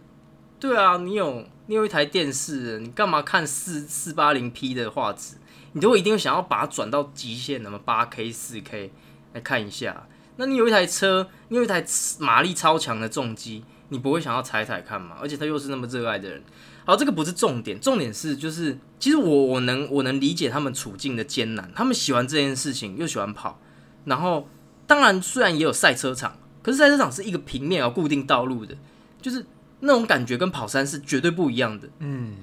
[0.59, 5.35] 对啊，你有你有一台电视，你干嘛看四四八零 P 的画质？
[5.73, 8.91] 你都一定会想要把它转到极限，那么八 K、四 K
[9.33, 10.07] 来看一下。
[10.35, 11.83] 那你有一台车，你有一台
[12.19, 15.15] 马力超强的重机，你不会想要踩踩看嘛？
[15.21, 16.43] 而且他又是那么热爱的人。
[16.85, 23.57] 好，这个不是重点，重点是就是，其实我我能我能理解他们处境的艰难，他们喜欢这件事情，又喜欢跑，
[24.03, 24.49] 然后
[24.85, 28.75] 当然虽然也有赛车场，可是赛车场是一个平面有固定道路的，
[29.21, 29.45] 就是
[29.79, 31.87] 那种感觉跟跑山是绝对不一样的。
[31.99, 32.35] 嗯，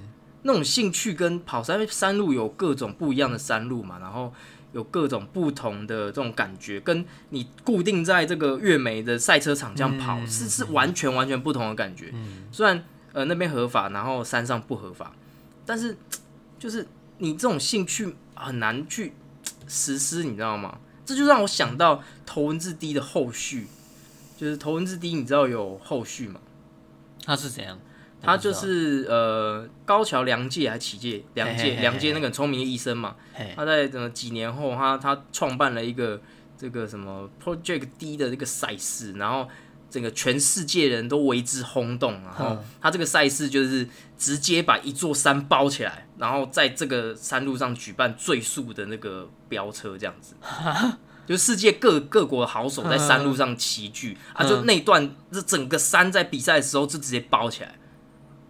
[0.42, 4.32] 那种兴趣跟跑山山路有各种不一样的山路嘛，然后
[4.72, 12.12] 有各种不同的这种感觉，跟你固定在这个月美的赛车场这样跑，嗯是是完全完全不同的感觉。
[12.52, 15.12] 虽然呃那边合法，然后山上不合法，
[15.66, 15.96] 但是
[16.58, 16.86] 就是
[17.18, 19.12] 你这种兴趣很难去
[19.66, 20.78] 实施，你知道吗？
[21.04, 23.66] 这就让我想到头文字 D 的后续，
[24.38, 26.40] 就是头文字 D，你知道有后续吗？
[27.24, 27.78] 他是怎样？
[28.22, 31.24] 他就是呃高桥良介还启介？
[31.34, 33.16] 良介良介那个很聪明的医生嘛，
[33.56, 36.20] 他在呃几年后，他他创办了一个
[36.56, 39.48] 这个什么 Project D 的这个赛事，然后
[39.90, 42.12] 整个全世界人都为之轰动。
[42.22, 42.64] 然后嗯。
[42.80, 50.34] 他这个赛事就是直接把一座山包起来，然后在这个山路上举办最速的那个飙车，这样子。
[51.26, 57.72] 就世界各各国的好手在山路上齐聚、啊，就那段这整个山在比赛的时候就直接包起来，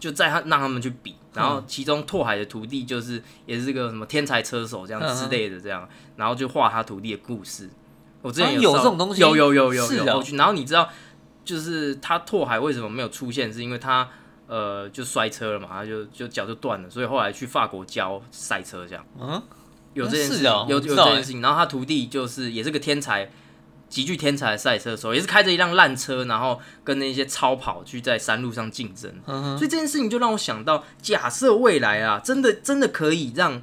[0.01, 7.71] 就在他让他们去比，然后其中拓海的徒弟就是也是个什么天才车手这样之类的这样，然后就画他徒弟的故事。
[8.23, 9.21] 我之前啊有稍这种东西？
[9.21, 10.89] 有有有有有然后你知道，
[11.45, 14.09] 就是他拓海为什么没有出现，是因为他
[14.47, 19.05] 呃就摔车了嘛，他就就脚就断了，所以后来去法国教赛车这样。
[19.19, 19.43] 嗯，
[19.95, 21.41] 有这件事有有这件事情。
[21.41, 23.31] 然后他徒弟就是也是个天才，
[23.90, 29.12] 极具天才的赛车手，也是开着一辆烂车，然后跟那些超跑去在山路上竞争。
[29.26, 33.62] 嗯所以这件事情就让我想到，假设未来啊，真的真的可以让，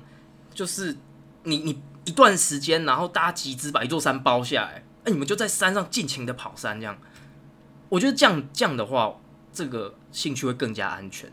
[0.53, 0.97] 就是
[1.43, 6.97] 你你一段时间，然后大家集资把一座山包下来，那、你们就在山上尽情的跑山，这样，
[7.89, 9.15] 我觉得这样这样的话，
[9.53, 11.31] 这个兴趣会更加安全，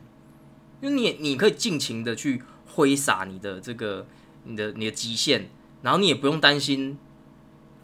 [0.80, 4.06] 因为你也你可以尽情的去挥洒你的这个
[4.44, 5.48] 你的你的极限，
[5.82, 6.96] 然后你也不用担心，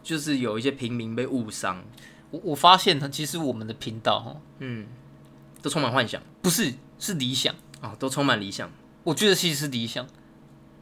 [0.03, 1.83] 就是有一些平民被误伤，
[2.31, 4.87] 我我发现呢，其实我们的频道哈，嗯，
[5.61, 8.69] 都充满幻想不是是理想，啊、都充满理想。
[9.03, 10.05] 我觉得其实是理想，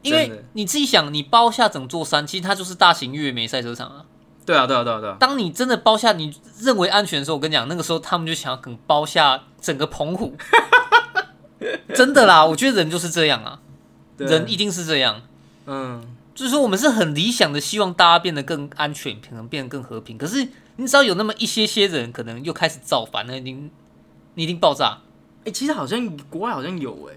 [0.02, 4.04] 因为你自己想，你包下整座山，其实它就是大型越野美赛车场啊。
[4.46, 5.16] 对啊，对啊，对啊，对啊。
[5.20, 10.34] 当你真的包下你认为安全的时候，我跟你讲，那个时候他们就想要可能包下整个澎湖。
[11.94, 13.60] 真的啦，我觉得人就是这样啊，
[14.16, 15.22] 人一定是这样。
[15.66, 16.02] 嗯，
[16.34, 20.16] 就是说，我们是很理想的，希望大家变得更安全，可能变得更和平。
[20.16, 23.70] 可是，你只要有那么一些些人，可能又开始造反，那一定
[24.34, 25.00] 你一定爆炸。
[25.44, 27.14] 哎、其实好像国外好像有哎、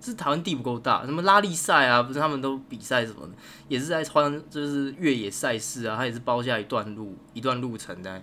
[0.00, 3.32] 是台湾地不够大，什么拉力赛啊，不是他们都比赛什么的，
[3.68, 8.22] 也是在穿就是越野赛事啊，他也是包下一段路一段路程在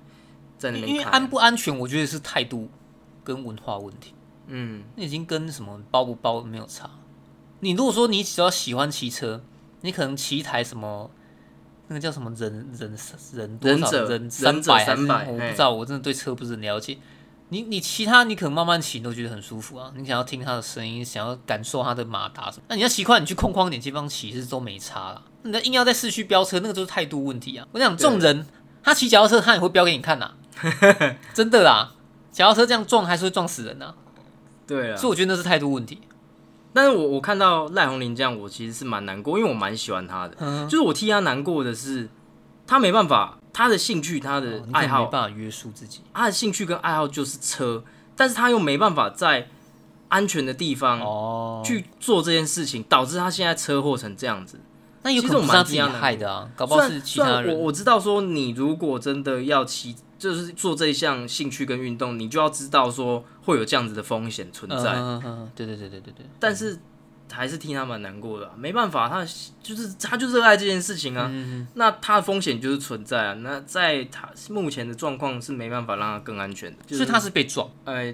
[0.58, 1.06] 在那因边看。
[1.06, 2.70] 为安不安全，我觉得是态度
[3.24, 4.14] 跟文化问题，
[4.48, 6.90] 嗯，那已经跟什么包不包没有差。
[7.60, 9.42] 你如果说你只要喜欢骑车，
[9.82, 11.10] 你可能骑一台什么。
[11.90, 12.98] 那个叫什么人人
[13.34, 16.98] 人多少忍忍者百还是300我不知道，我真的对车不是很了解。
[17.48, 22.64] 你你其他你可能慢慢骑都觉得很舒服啊，你想要听它的声音，想要感受它的马达什么。
[22.68, 25.22] 那你要骑快，你去空旷点地方骑是都没差啦。
[25.44, 27.66] 你的硬要在市区飙车，那个就是态度问题啊。
[27.72, 28.46] 我想这种人，
[28.84, 30.34] 他骑脚踏车他也会飙给你看呐、
[31.34, 31.94] 真的啦。
[32.34, 33.94] 脚踏车这样撞还是会撞死人呐、
[34.68, 35.10] 对啊所以。
[35.10, 36.02] 我觉得那是态度问题。
[36.78, 40.36] 但是我我看到赖红林这样，我其实是蛮难过，因为我蛮喜欢他的。
[40.38, 42.08] 嗯，就是我替他难过的是，
[42.68, 46.02] 他没办法，他的兴趣、他的哦你可能爱好没办法约束自己。
[46.14, 47.84] 他的兴趣跟爱好就是车，
[48.16, 49.48] 但是他又没办法在
[50.10, 54.60] 安全的地方哦，去做这件事情，导致他现在车祸成这样子。
[55.02, 57.56] 那有可其实我能不是他自己害的啊，搞不好然是其他人。
[57.56, 64.94] 我我知道说，你如果真的要骑，就是做这一项兴趣跟运动，你就要知道说会有这样子的风险存在。
[64.94, 66.26] 嗯嗯嗯，对对对对对对。
[66.40, 66.80] 但是
[67.32, 69.26] 还是替他蛮难过的啊、没办法，他
[69.62, 71.28] 就是他就热爱这件事情啊。
[71.30, 73.34] 嗯那他的风险就是存在啊。
[73.36, 77.70] 那在他目前的状况是没办法让他更安全的，就所以他是被撞。
[77.84, 78.14] 呃，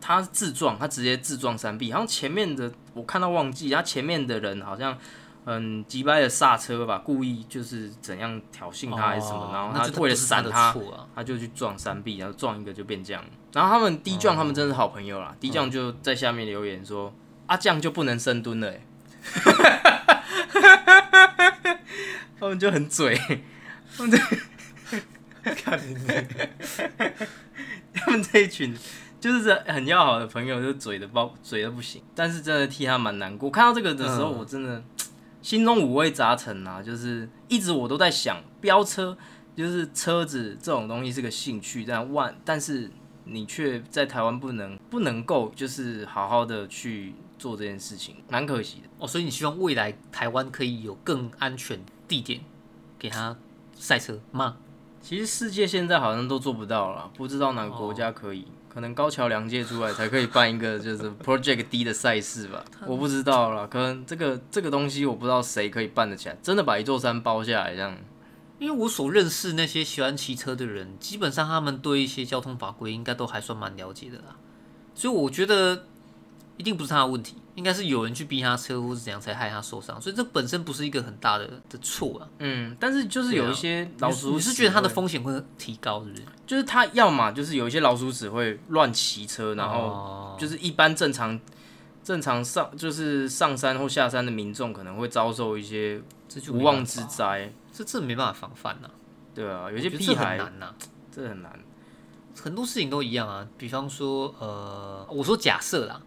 [0.00, 4.96] 他自撞，他直接自撞山壁，好像前面的我看到忘记，他前面的人好像
[5.44, 10.74] 很急掰的刹车吧，故意就是怎样挑衅他还是什么，哦然后他为了闪他。
[11.14, 13.22] 他就去撞山壁，然后撞一个就变这样。
[13.52, 15.36] 然后他们低降，他们真是好朋友嗯啦。
[15.38, 17.12] 低降就在下面留言说
[17.46, 18.82] ：“啊，这样就不能深蹲了、欸。
[22.40, 23.14] ”他们就很嘴，
[23.96, 24.18] 他们这，
[27.94, 28.76] 他们这一群
[29.20, 32.02] 就是很要好的朋友，就嘴的包嘴的不行。
[32.14, 33.50] 但是真的替他蛮难过。
[33.50, 34.82] 看到这个的时候，嗯我真的
[35.44, 39.14] 心中五味杂陈啊，就是一直我都在想，飙车
[39.54, 42.90] 就是车子这种东西是个兴趣，但万但是
[43.24, 48.88] 你却在台湾不能不能够就是好好的去做这件事情，蛮可惜的。
[48.98, 51.78] 哦，所以你希望未来台湾可以有更安全
[52.08, 52.40] 地点
[52.98, 53.36] 给他
[53.74, 54.56] 赛车吗？
[55.02, 58.46] 其实世界现在好像都做不到了，不知道哪个国家可以。
[58.74, 63.68] 可能高桥良介出来才可以办一个就是 Project D 的赛事吧，我不知道啦。
[63.70, 67.96] 可能这个这个东西我不知道谁可以办得起来，真的把一座山包下来这样。
[68.58, 74.36] 因为我所认识那些喜欢骑车的人，基本上他们对一些交通法规应该都还算蛮了解的啦。
[74.94, 75.84] 所以我觉得
[76.56, 82.28] 一定不是他的问题，应该是有人去逼他车或是怎样才害他受伤，所以这本身不是一个很大的的错啊。
[82.38, 86.22] 嗯，但是就是有一些老鼠屎你是觉得它的会风险会提高，是不是？
[86.46, 91.38] 就是他要么就是有一些老鼠只会乱骑车，然后后就是一般正常
[92.02, 96.02] 正常上就是上山或下山的民众可能会遭受一些
[96.50, 98.90] 无妄之灾，这这没办法防范呐、
[99.34, 100.74] 对啊，有有些屁孩很难呐、
[101.10, 101.58] 这很难，
[102.42, 103.46] 很多事情都一样啊。
[103.56, 106.02] 比方说，呃，我说假设啦，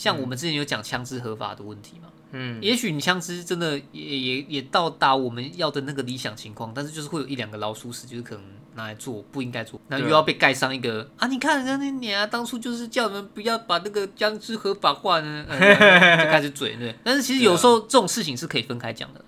[0.00, 8.42] 像我们之前有讲枪支合法的问题嘛，嗯，也许你枪支真的也也也到达我们要的那个理想情况，但是就是会有一两个老鼠屎，就是可能
[8.76, 11.26] 拿来做不应该做，那又要被盖上一个啊！
[11.28, 15.58] 你看人家那年啊，当初就是叫你们不要把那个枪支合法化呢，呃
[16.24, 16.96] 就开始嘴对。
[17.04, 19.26] 但是其实有时候这种事情是可以分开讲的啦，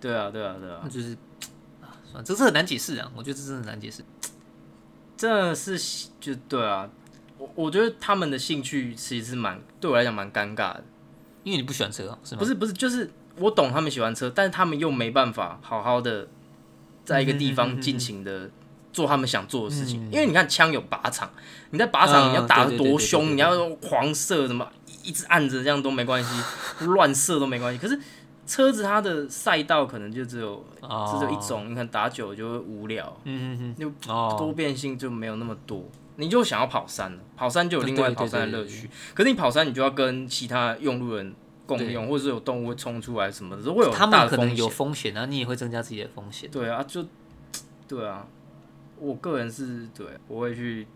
[0.00, 1.16] 对啊，对啊，对啊那，就是
[1.82, 4.04] 啊，算了，这是很难解释啊，我觉得这真的很难解释。
[5.16, 6.88] 这是就对啊，
[7.38, 10.84] 我我觉得他们的兴趣其实是蛮对我来讲蛮尴尬的，
[11.42, 12.38] 因为你不喜欢车啊，是吗？
[12.38, 16.28] 不是不是，就是我懂他们喜欢车，但是他们又没办法好好的
[17.04, 18.50] 在一个地嗯方尽情的
[18.92, 21.28] 做他们想做的事情，因为你看枪有靶场，
[21.70, 26.30] 你在靶场嗯你要打得多凶，你要狂射什么，一一直按着这样都没关系，
[26.86, 27.78] 乱射都没关系。
[27.78, 27.98] 可是
[28.46, 33.90] 车子它的赛道可能就只有哦只有一种，你看打久了就会无聊，嗯嗯就
[34.38, 35.84] 多变性就没有那么多。
[36.16, 38.88] 你就想要跑山了，跑山就有另外跑山的乐趣。
[39.14, 41.34] 可是你跑山，你就要跟其他用路人
[41.66, 45.12] 共用，或者是有动物会冲出来什么的，都会有他们可能有风险。
[45.12, 46.50] 风险啊，你也会增加自己的风险。
[46.50, 47.04] 对啊，就
[47.88, 48.26] 对啊，
[48.98, 50.86] 我个人是对不会去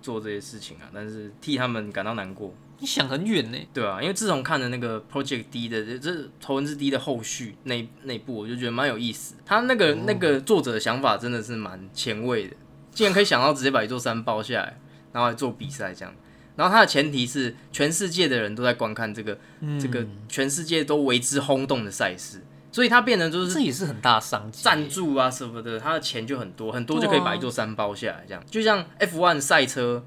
[0.00, 2.54] 做这些事情啊，但是替他们感到难过。
[2.80, 9.36] 你想很远呢，对啊，因为自从看了那个 Project D 的这这头文字 D 的后续那那部，我就觉得蛮有意思。
[9.46, 12.56] 他那个、那个作者的想法真的是蛮前卫的，
[12.94, 14.78] 竟然可以想到直接把一座山包下来，
[15.12, 16.14] 然后来做比赛这样。
[16.56, 19.36] 然后它的前提是全世界的人都在观看这个、
[19.80, 24.62] 这个全世界都为之轰动的赛事，所以它变成就是这也是很大的商机。
[24.62, 30.04] 赞助啊什么的，它的钱就很多，很多就可以把一座山包下来，这样就像 F1 赛车，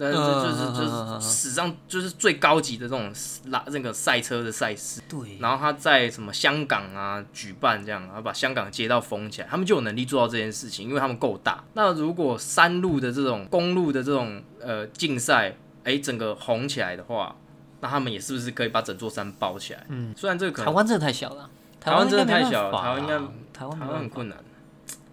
[0.00, 3.12] 那嗯这就是就嗯是史上就是最高级的这种
[3.50, 11.62] 拉那个赛车的赛事，对，然后他在什么香港啊举办这样，然后把香港街道封起来，他们就有能力做到这件事情，因为他们够大。
[11.74, 17.36] 那如果山路的这种公路的这种呃竞赛，哎，整个红起来的话，
[17.80, 19.84] 那他们也是不是可以把整座山包起来？
[19.88, 23.18] 嗯，虽然这个可能台湾真的太小了，台湾真的太小了台湾应该
[23.52, 23.66] 台。
[23.66, 24.38] 湾很困难。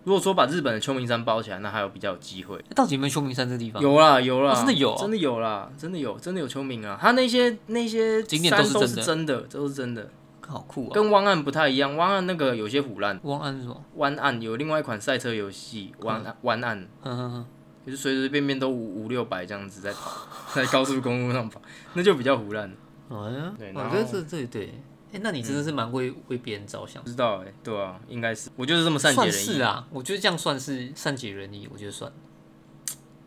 [0.08, 2.58] 如果说把日本的秋名山包起来，那还有比较有机会。
[2.74, 3.84] 到底有没有秋名山这地方？
[3.84, 6.98] 有啦有啦，哦真的有啊真的有啦，真的有，真的有秋名啊。
[7.02, 10.10] 它那些那些景点都是真的真的，都是真的，
[10.48, 10.94] 好酷啊！
[10.94, 11.98] 跟湾岸不太一样。
[11.98, 13.84] 湾岸那个有些腐烂，汪岸是什么？
[13.96, 17.46] 湾岸有另外一款赛车游戏，湾岸湾岸哼哼哼，
[17.86, 21.62] 就是随随便便都五五六百这样子在跑， 在高速公路上跑，
[21.96, 22.72] 那就比较腐烂。
[23.10, 24.74] 哎呀，对我觉得这这对，
[25.14, 27.10] 哎，那你真的是蛮为为别人着想不。
[27.10, 32.12] 知道哎、对啊，应该是，我就是这么善解人意是啊，我觉得这样算是善解人意，我觉得算。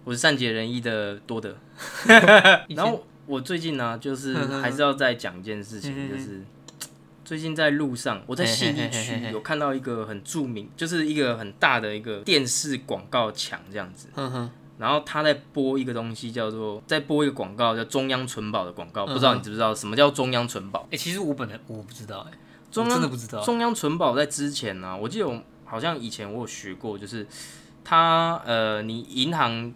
[0.04, 1.56] 我是善解人意的多德。
[2.68, 6.42] 然后我最近呢、就是还是要再讲一件事情，嗯就是
[7.24, 14.08] 最近在路上，我在信义嘿嘿嘿嘿嘿区有看到一个很著名，就是一个很大的一个电视广告墙这样子。
[14.80, 19.04] 然后他在播一个东西，叫做在播一个广告，叫中央存保的广告。
[19.04, 20.88] 不知道你知不知道什么叫中央存保？
[20.90, 22.38] 哎，其实我本来我不知道，哎，
[22.70, 23.44] 中央真的央不知道。
[23.44, 27.26] 中央存保在之前呢、我记得我好像以前我有学过，就是
[27.84, 29.70] 他呃，你银行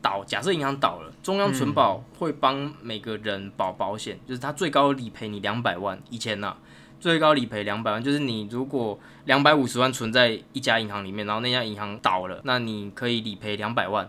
[0.00, 6.00] 倒，假设银行倒了，中央存保会帮每个人保保险，就是他最高理赔你两百万。
[6.08, 6.56] 以前呢、
[6.98, 14.08] 最高理赔两百万，就是你如果两百五十万存在一家银行里面，然后那家银行倒了，那你可以理赔两百万。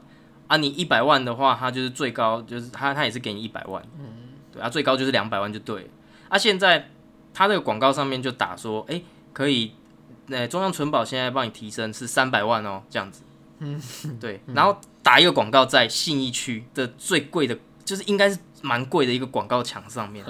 [0.50, 4.06] 啊，你一百万的话，他就是最高，就是他他也是给你一百万，嗯，
[4.52, 5.88] 对啊，最高就是两百万就对了。
[6.28, 6.90] 啊，现在
[7.34, 9.00] 他这个广告上面就打说，哎、
[9.32, 9.74] 可以，
[10.28, 13.22] 呃，中央存保现在帮你提升是三百万哦，这样子，
[13.60, 13.80] 嗯，
[14.20, 20.26] 对，然后打一个广告在信义区的最贵的，就是应该是蛮贵的一个广告墙上面，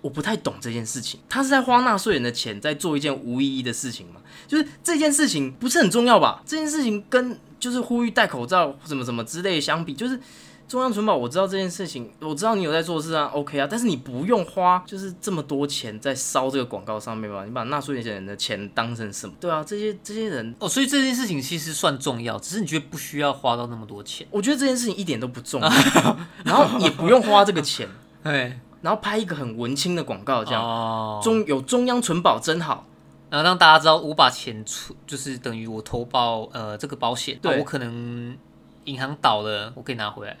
[0.00, 4.20] 我不太懂这件事情，他是在花纳税人的钱在做一件无意义的事情吗？
[4.46, 6.42] 就是这件事情不是很重要吧？
[6.44, 10.20] 这件事情跟就是呼吁戴口罩什么什么之类相比，就是
[10.68, 17.42] 中央存保，我知道这件事情，我知道你有在做事啊，OK 啊，但是你不用花就是这么多钱在烧这个广告上面吧？
[17.46, 19.32] 你把纳税人的钱当成什么？
[19.40, 24.26] 对啊，这些这些人，哦，所以这件事情其实算重要，只是你觉得不需要花到那么多钱。
[24.30, 25.70] 我觉得这件事情一点都不重要，
[26.44, 27.88] 然后也不用花这个钱，
[28.22, 32.86] 对，然后拍一个很文青的广告，这样、哦，中有中央存保真好。
[33.34, 38.38] 然后让大家知道我把钱出，就是等于我投保呃这个保险，对啊我可能
[38.84, 40.36] 银行倒了，我可以拿回来。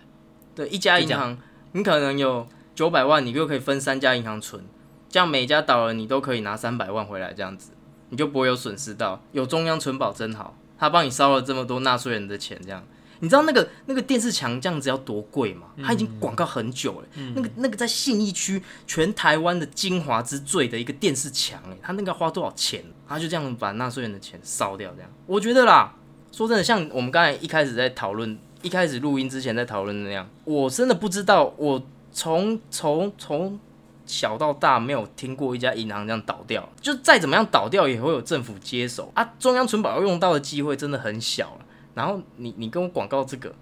[0.54, 1.36] 对，一家银行，
[1.72, 4.64] 你可能有九百万，你就可以分三家银行存，
[5.08, 7.72] 这样每家倒了你都可以拿三百万回来，这样子
[8.10, 9.20] 你就不会有损失到。
[9.32, 12.84] 有中央存保真好，他帮你烧了这么多纳税人的钱，这样。
[13.20, 15.68] 你知道那个那个电视墙这样子要多贵吗？
[15.82, 17.08] 它已经广告很久了。
[17.34, 22.84] 那个那个在信义区全台湾的精华之最的一个电视墙，哎，他那个花多少钱？
[23.08, 25.10] 他就这样把纳税人的钱烧掉，这样。
[25.26, 25.94] 我觉得啦，
[26.32, 33.58] 说真的，像我们刚才一开始在讨论，一开始录音之前在讨论那样，我真的不知道，我从从从
[34.06, 39.34] 小到大没有听过一家银行这样倒掉，就再怎么样倒掉也会有政府接手啊。
[39.38, 41.64] 中央存保要用到的机会真的很小了。
[41.94, 43.54] 然后你你跟我广告这个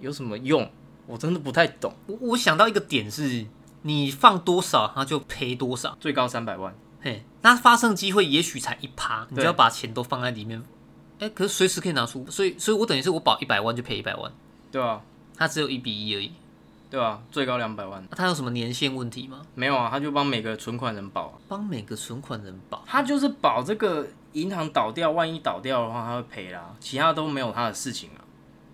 [0.00, 0.68] 有什么用？
[1.06, 1.94] 我真的不太懂。
[2.08, 3.46] 我我想到一个点是，
[3.82, 6.74] 你放多少，他就赔多少，最高三百万。
[7.00, 10.60] 嘿，那发生机会也许才一趴，你就要把钱都放在里面。
[11.20, 14.32] 哎，可是随时可以拿出，所以所以我等于是我保一百万就赔一百万，
[14.72, 15.00] 对啊，
[15.36, 16.32] 它只有一比一而已，
[16.90, 18.04] 对啊，最高两百万。
[18.10, 19.42] 它有什么年限问题吗？
[19.54, 24.04] 没有啊，他就帮每个存款人保，帮每个存款人保，他就是保这个。
[24.36, 28.20] 银行倒掉，万一倒掉的话，他会赔啦，其他都没有他的事情啊。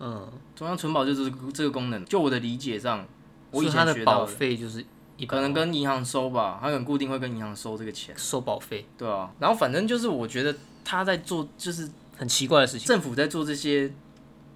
[0.00, 2.04] 嗯，中央存保就是这个功能。
[2.04, 3.06] 就我的理解上，
[3.52, 4.84] 我以前的保费就是
[5.28, 8.84] 可能跟银行收吧，他可能固定会跟银行收这个钱，收保费。
[8.98, 10.52] 对啊，然后反正就是我觉得
[10.84, 13.92] 他在做就是很奇怪的事情，政府在做这些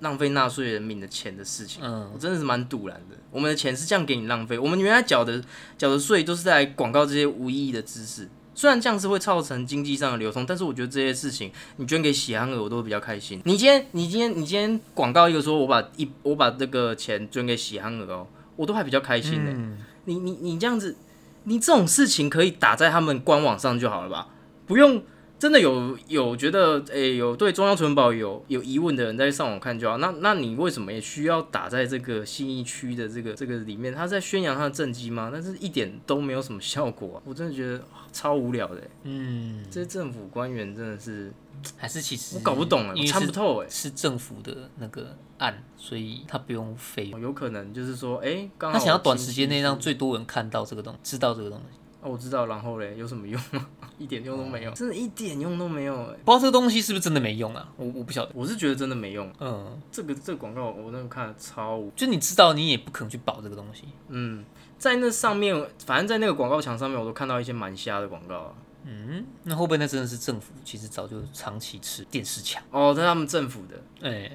[0.01, 1.81] 浪费纳税人民的钱的事情。
[1.85, 3.17] 嗯，我真的是蛮堵然的。
[3.31, 5.41] 我们的钱是这样给你浪费，我们原来缴的
[5.79, 8.29] 缴的税都是在广告这些无意义的知识。
[8.57, 13.41] 虽然这样是会造成经济上的流通，但是我觉得这些事情你捐给喜憨儿，我都会比较开心。
[13.45, 18.27] 你今天，你今天，你今天广告一个说，我把一我把这个钱捐给喜憨儿哦，
[18.57, 19.77] 我都还比较开心呢。
[20.07, 20.97] 你你你这样子，
[21.45, 24.29] 你这种事情可以打在他们官网上就好了吧，
[24.67, 25.03] 不用。
[25.39, 29.99] 真的有有觉得诶有对中央存保有有疑问的人在上网看就好。
[29.99, 33.93] 那那你为什么也需要打在这个信义区的这个这个里面？
[33.93, 35.29] 他在宣扬他的政绩吗？
[35.31, 38.83] 但是一点都没有什么效果，我真的觉得超无聊的。
[39.03, 41.31] 嗯，这些政府官员真的是
[41.77, 47.11] 还是其实我搞不懂哎，我参不透哎，是政府的那个案，所以他不用飞。
[47.21, 51.79] 有可能就是说，哎，他想要短时间内让最多人看到这个东西，知道这个东西。
[52.03, 53.67] 我知道，然后嘞，有什么用吗？
[53.99, 56.17] 一点用都没有，真的一点用都没有哎！
[56.25, 57.69] 不知道这个东西是不是真的没用啊？
[57.77, 59.33] 我我不晓得，我是觉得真的没用。
[59.41, 63.85] 嗯，这个这个广告我那个看超，就你知道，你也不可能去保这个东西。
[64.09, 64.45] 嗯，
[64.79, 68.53] 在那上面，反正在那个广告墙上面，我都看到一些蛮瞎的广告啊。
[68.85, 70.53] 嗯，那会不会那真的是政府？
[70.65, 74.09] 其实早就长期吃电视墙哦，这是他们政府的。
[74.09, 74.31] 哎，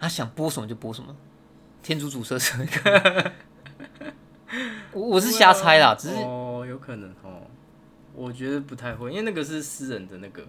[0.00, 1.14] 他想播什么就播什么，
[1.82, 2.64] 天竺鼠车车。
[4.92, 7.42] 我我是瞎猜啦，只是哦，有可能哦，
[8.14, 10.42] 我觉得不太会，因为那个是私人的那个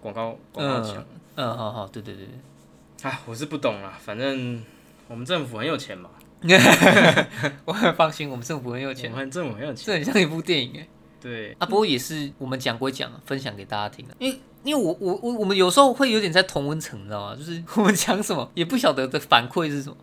[0.00, 1.04] 广告广告墙。
[1.34, 2.34] 嗯，好好，对对对对。
[3.02, 4.62] 哎，我是不懂啦，反正
[5.08, 6.10] 我们政府很有钱嘛。
[7.64, 10.88] 我很放心，我们政府很有钱，我们政府很有钱，这很像一部电影哎。
[11.20, 17.36] 对啊，不过也是我们讲归讲，分享给大家听的，因为因为我我我我们有时候会有点在同温层，你知道吗？
[17.36, 19.96] 就是我们讲什么也不晓得的反馈是什么。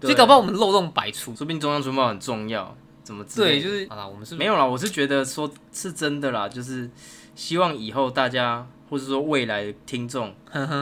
[0.00, 3.24] 所以搞不好我们漏洞百出，说不定中央存保很重要，怎么？
[3.34, 6.88] 对，就是好啦，我们是没有啦，我是觉得说是真的啦，就是
[7.34, 10.32] 希望以后大家，或者说未来听众，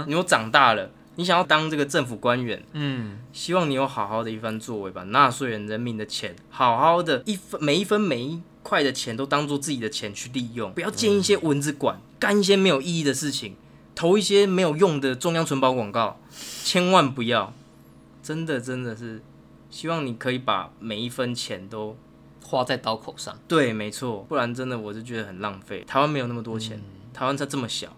[0.07, 13.57] 你有长大了，你想要当这个政府官员，嗯，希望你有好好的一番作为，吧纳税人人民的钱，好好的一分每一分每一块的钱都当做自己的钱去利用，不要建一些蚊子馆，干一些没有意义的事情，
[13.95, 16.21] 投一些没有用的中央存保广告，
[16.65, 17.55] 千万不要。
[18.27, 19.23] 真的真的是
[19.71, 21.97] 希望你可以把每一分钱都
[22.43, 23.39] 花在刀口上。
[23.47, 25.85] 对，没错，不然真的我是觉得很浪费。
[25.87, 26.83] 台湾没有那么多钱，
[27.15, 27.97] 台湾才这么小，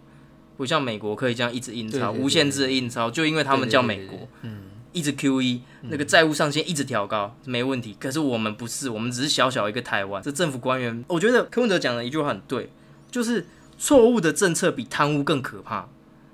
[0.59, 7.97] 不像美国可以这样一直印钞，无限制的印钞，就因为他们叫美国，嗯，一直 Q E，那个债务上限一直调高，没问题。
[7.99, 10.23] 可是我们不是，我们只是小小一个台湾。
[10.23, 12.69] 这政府官员，我觉得柯文哲讲的一句话很对，
[13.11, 13.47] 就是
[13.79, 15.89] 错误的政策比贪污更可怕。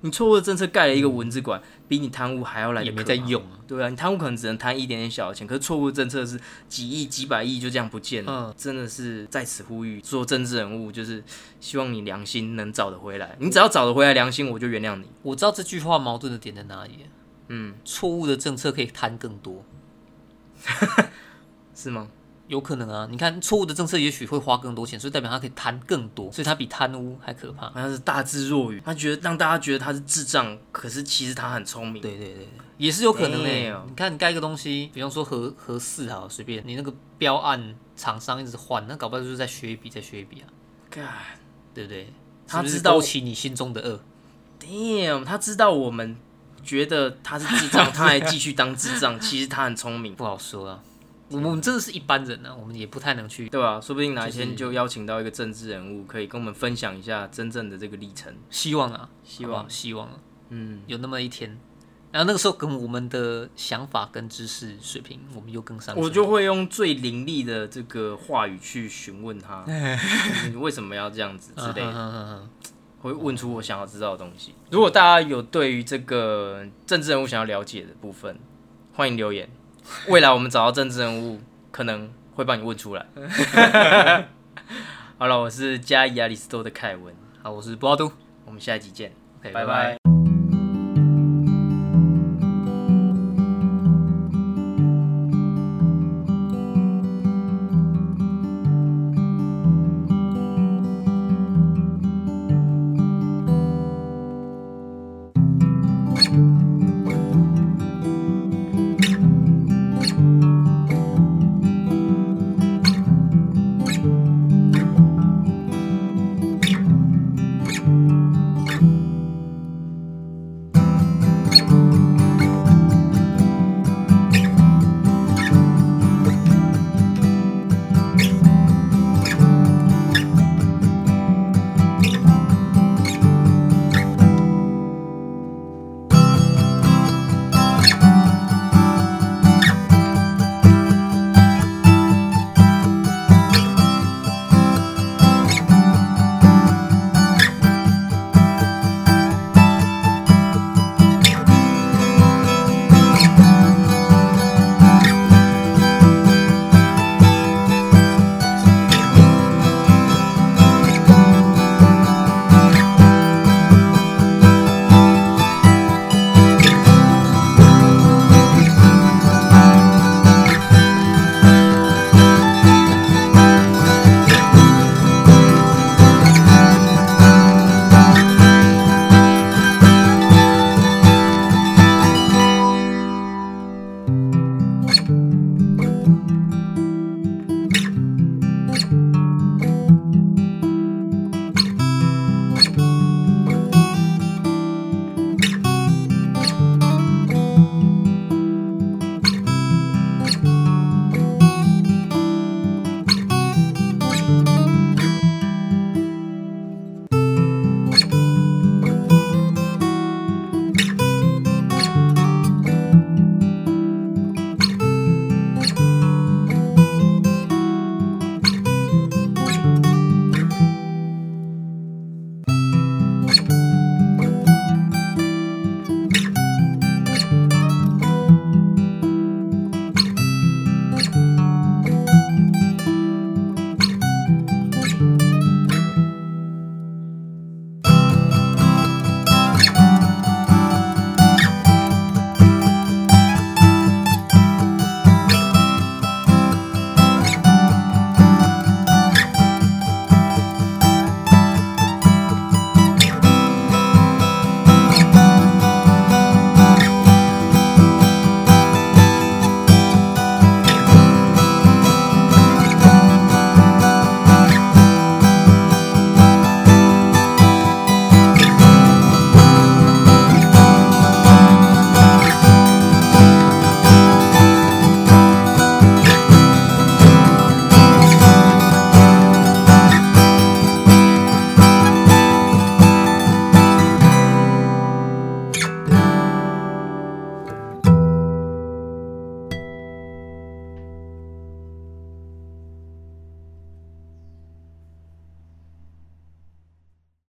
[0.05, 6.39] 你错误的政策盖了一个蚊子馆，比你贪污还要来也没在用啊，对啊，你贪污可能只能贪一点点小的钱，可是错误的政策是
[6.69, 11.23] 几亿、几百亿就这样不见了，真的是在此呼吁做政治人物，就是
[11.59, 15.07] 希望你良心能找得回来，你只要找得回来良心，我就原谅你。
[15.23, 16.99] 我知道这句话矛盾的点在哪里，
[17.47, 19.65] 嗯，错误的政策可以贪更多，
[21.73, 22.09] 是吗？
[22.47, 27.69] 有可能啊，你看错误的政策也许会花更多钱，所以代表他可以贪更多，所以他比贪污还可怕。
[27.69, 32.01] 好像是大智若愚，他觉得让大家觉得他是智障，可是其实他很聪明。
[32.01, 33.73] 对对对，也是有可能诶。
[33.87, 40.47] 你看你盖一个东西，比方说合合适啊，随便你那个标案厂商一直换，那搞不好就是在削一笔，再削一笔啊。
[41.73, 42.13] 对不对？
[42.47, 43.99] 他知道起你心中的恶。
[44.61, 46.15] Damn，他知道我们
[46.63, 50.15] 觉得他是智障， 他还继续当智障，其实他很聪明。
[50.15, 50.79] 不好说啊。
[51.29, 58.33] 我们真的是一般人呢、啊，我们也不太能去对吧、说不定哪一天就邀请到一个政治人物，可以跟我们分享一下真正的这个历程。
[58.49, 60.19] 希望啊，希望好好希望啊
[60.49, 61.57] 嗯，有那么一天。
[62.11, 65.93] 然后那个时候跟我们的想法跟知识水平，我们又更上。
[65.97, 69.65] 我就会用最凌厉的这个话语去询问他，
[70.49, 72.47] 你为什么要这样子之类的。
[72.99, 74.55] 会问出我想要知道的东西。
[74.71, 78.39] 如果大家有对于这个政治人物想要了解的部分，
[78.93, 79.49] 欢迎留言。
[80.09, 81.39] 未来我们找到政治人物，
[81.71, 83.05] 可能会帮你问出来。
[85.17, 88.11] 好了，我是加伊亚里斯多的凯文，好，我是波阿都。
[88.45, 89.11] 我们下一集见。
[89.41, 90.14] 拜拜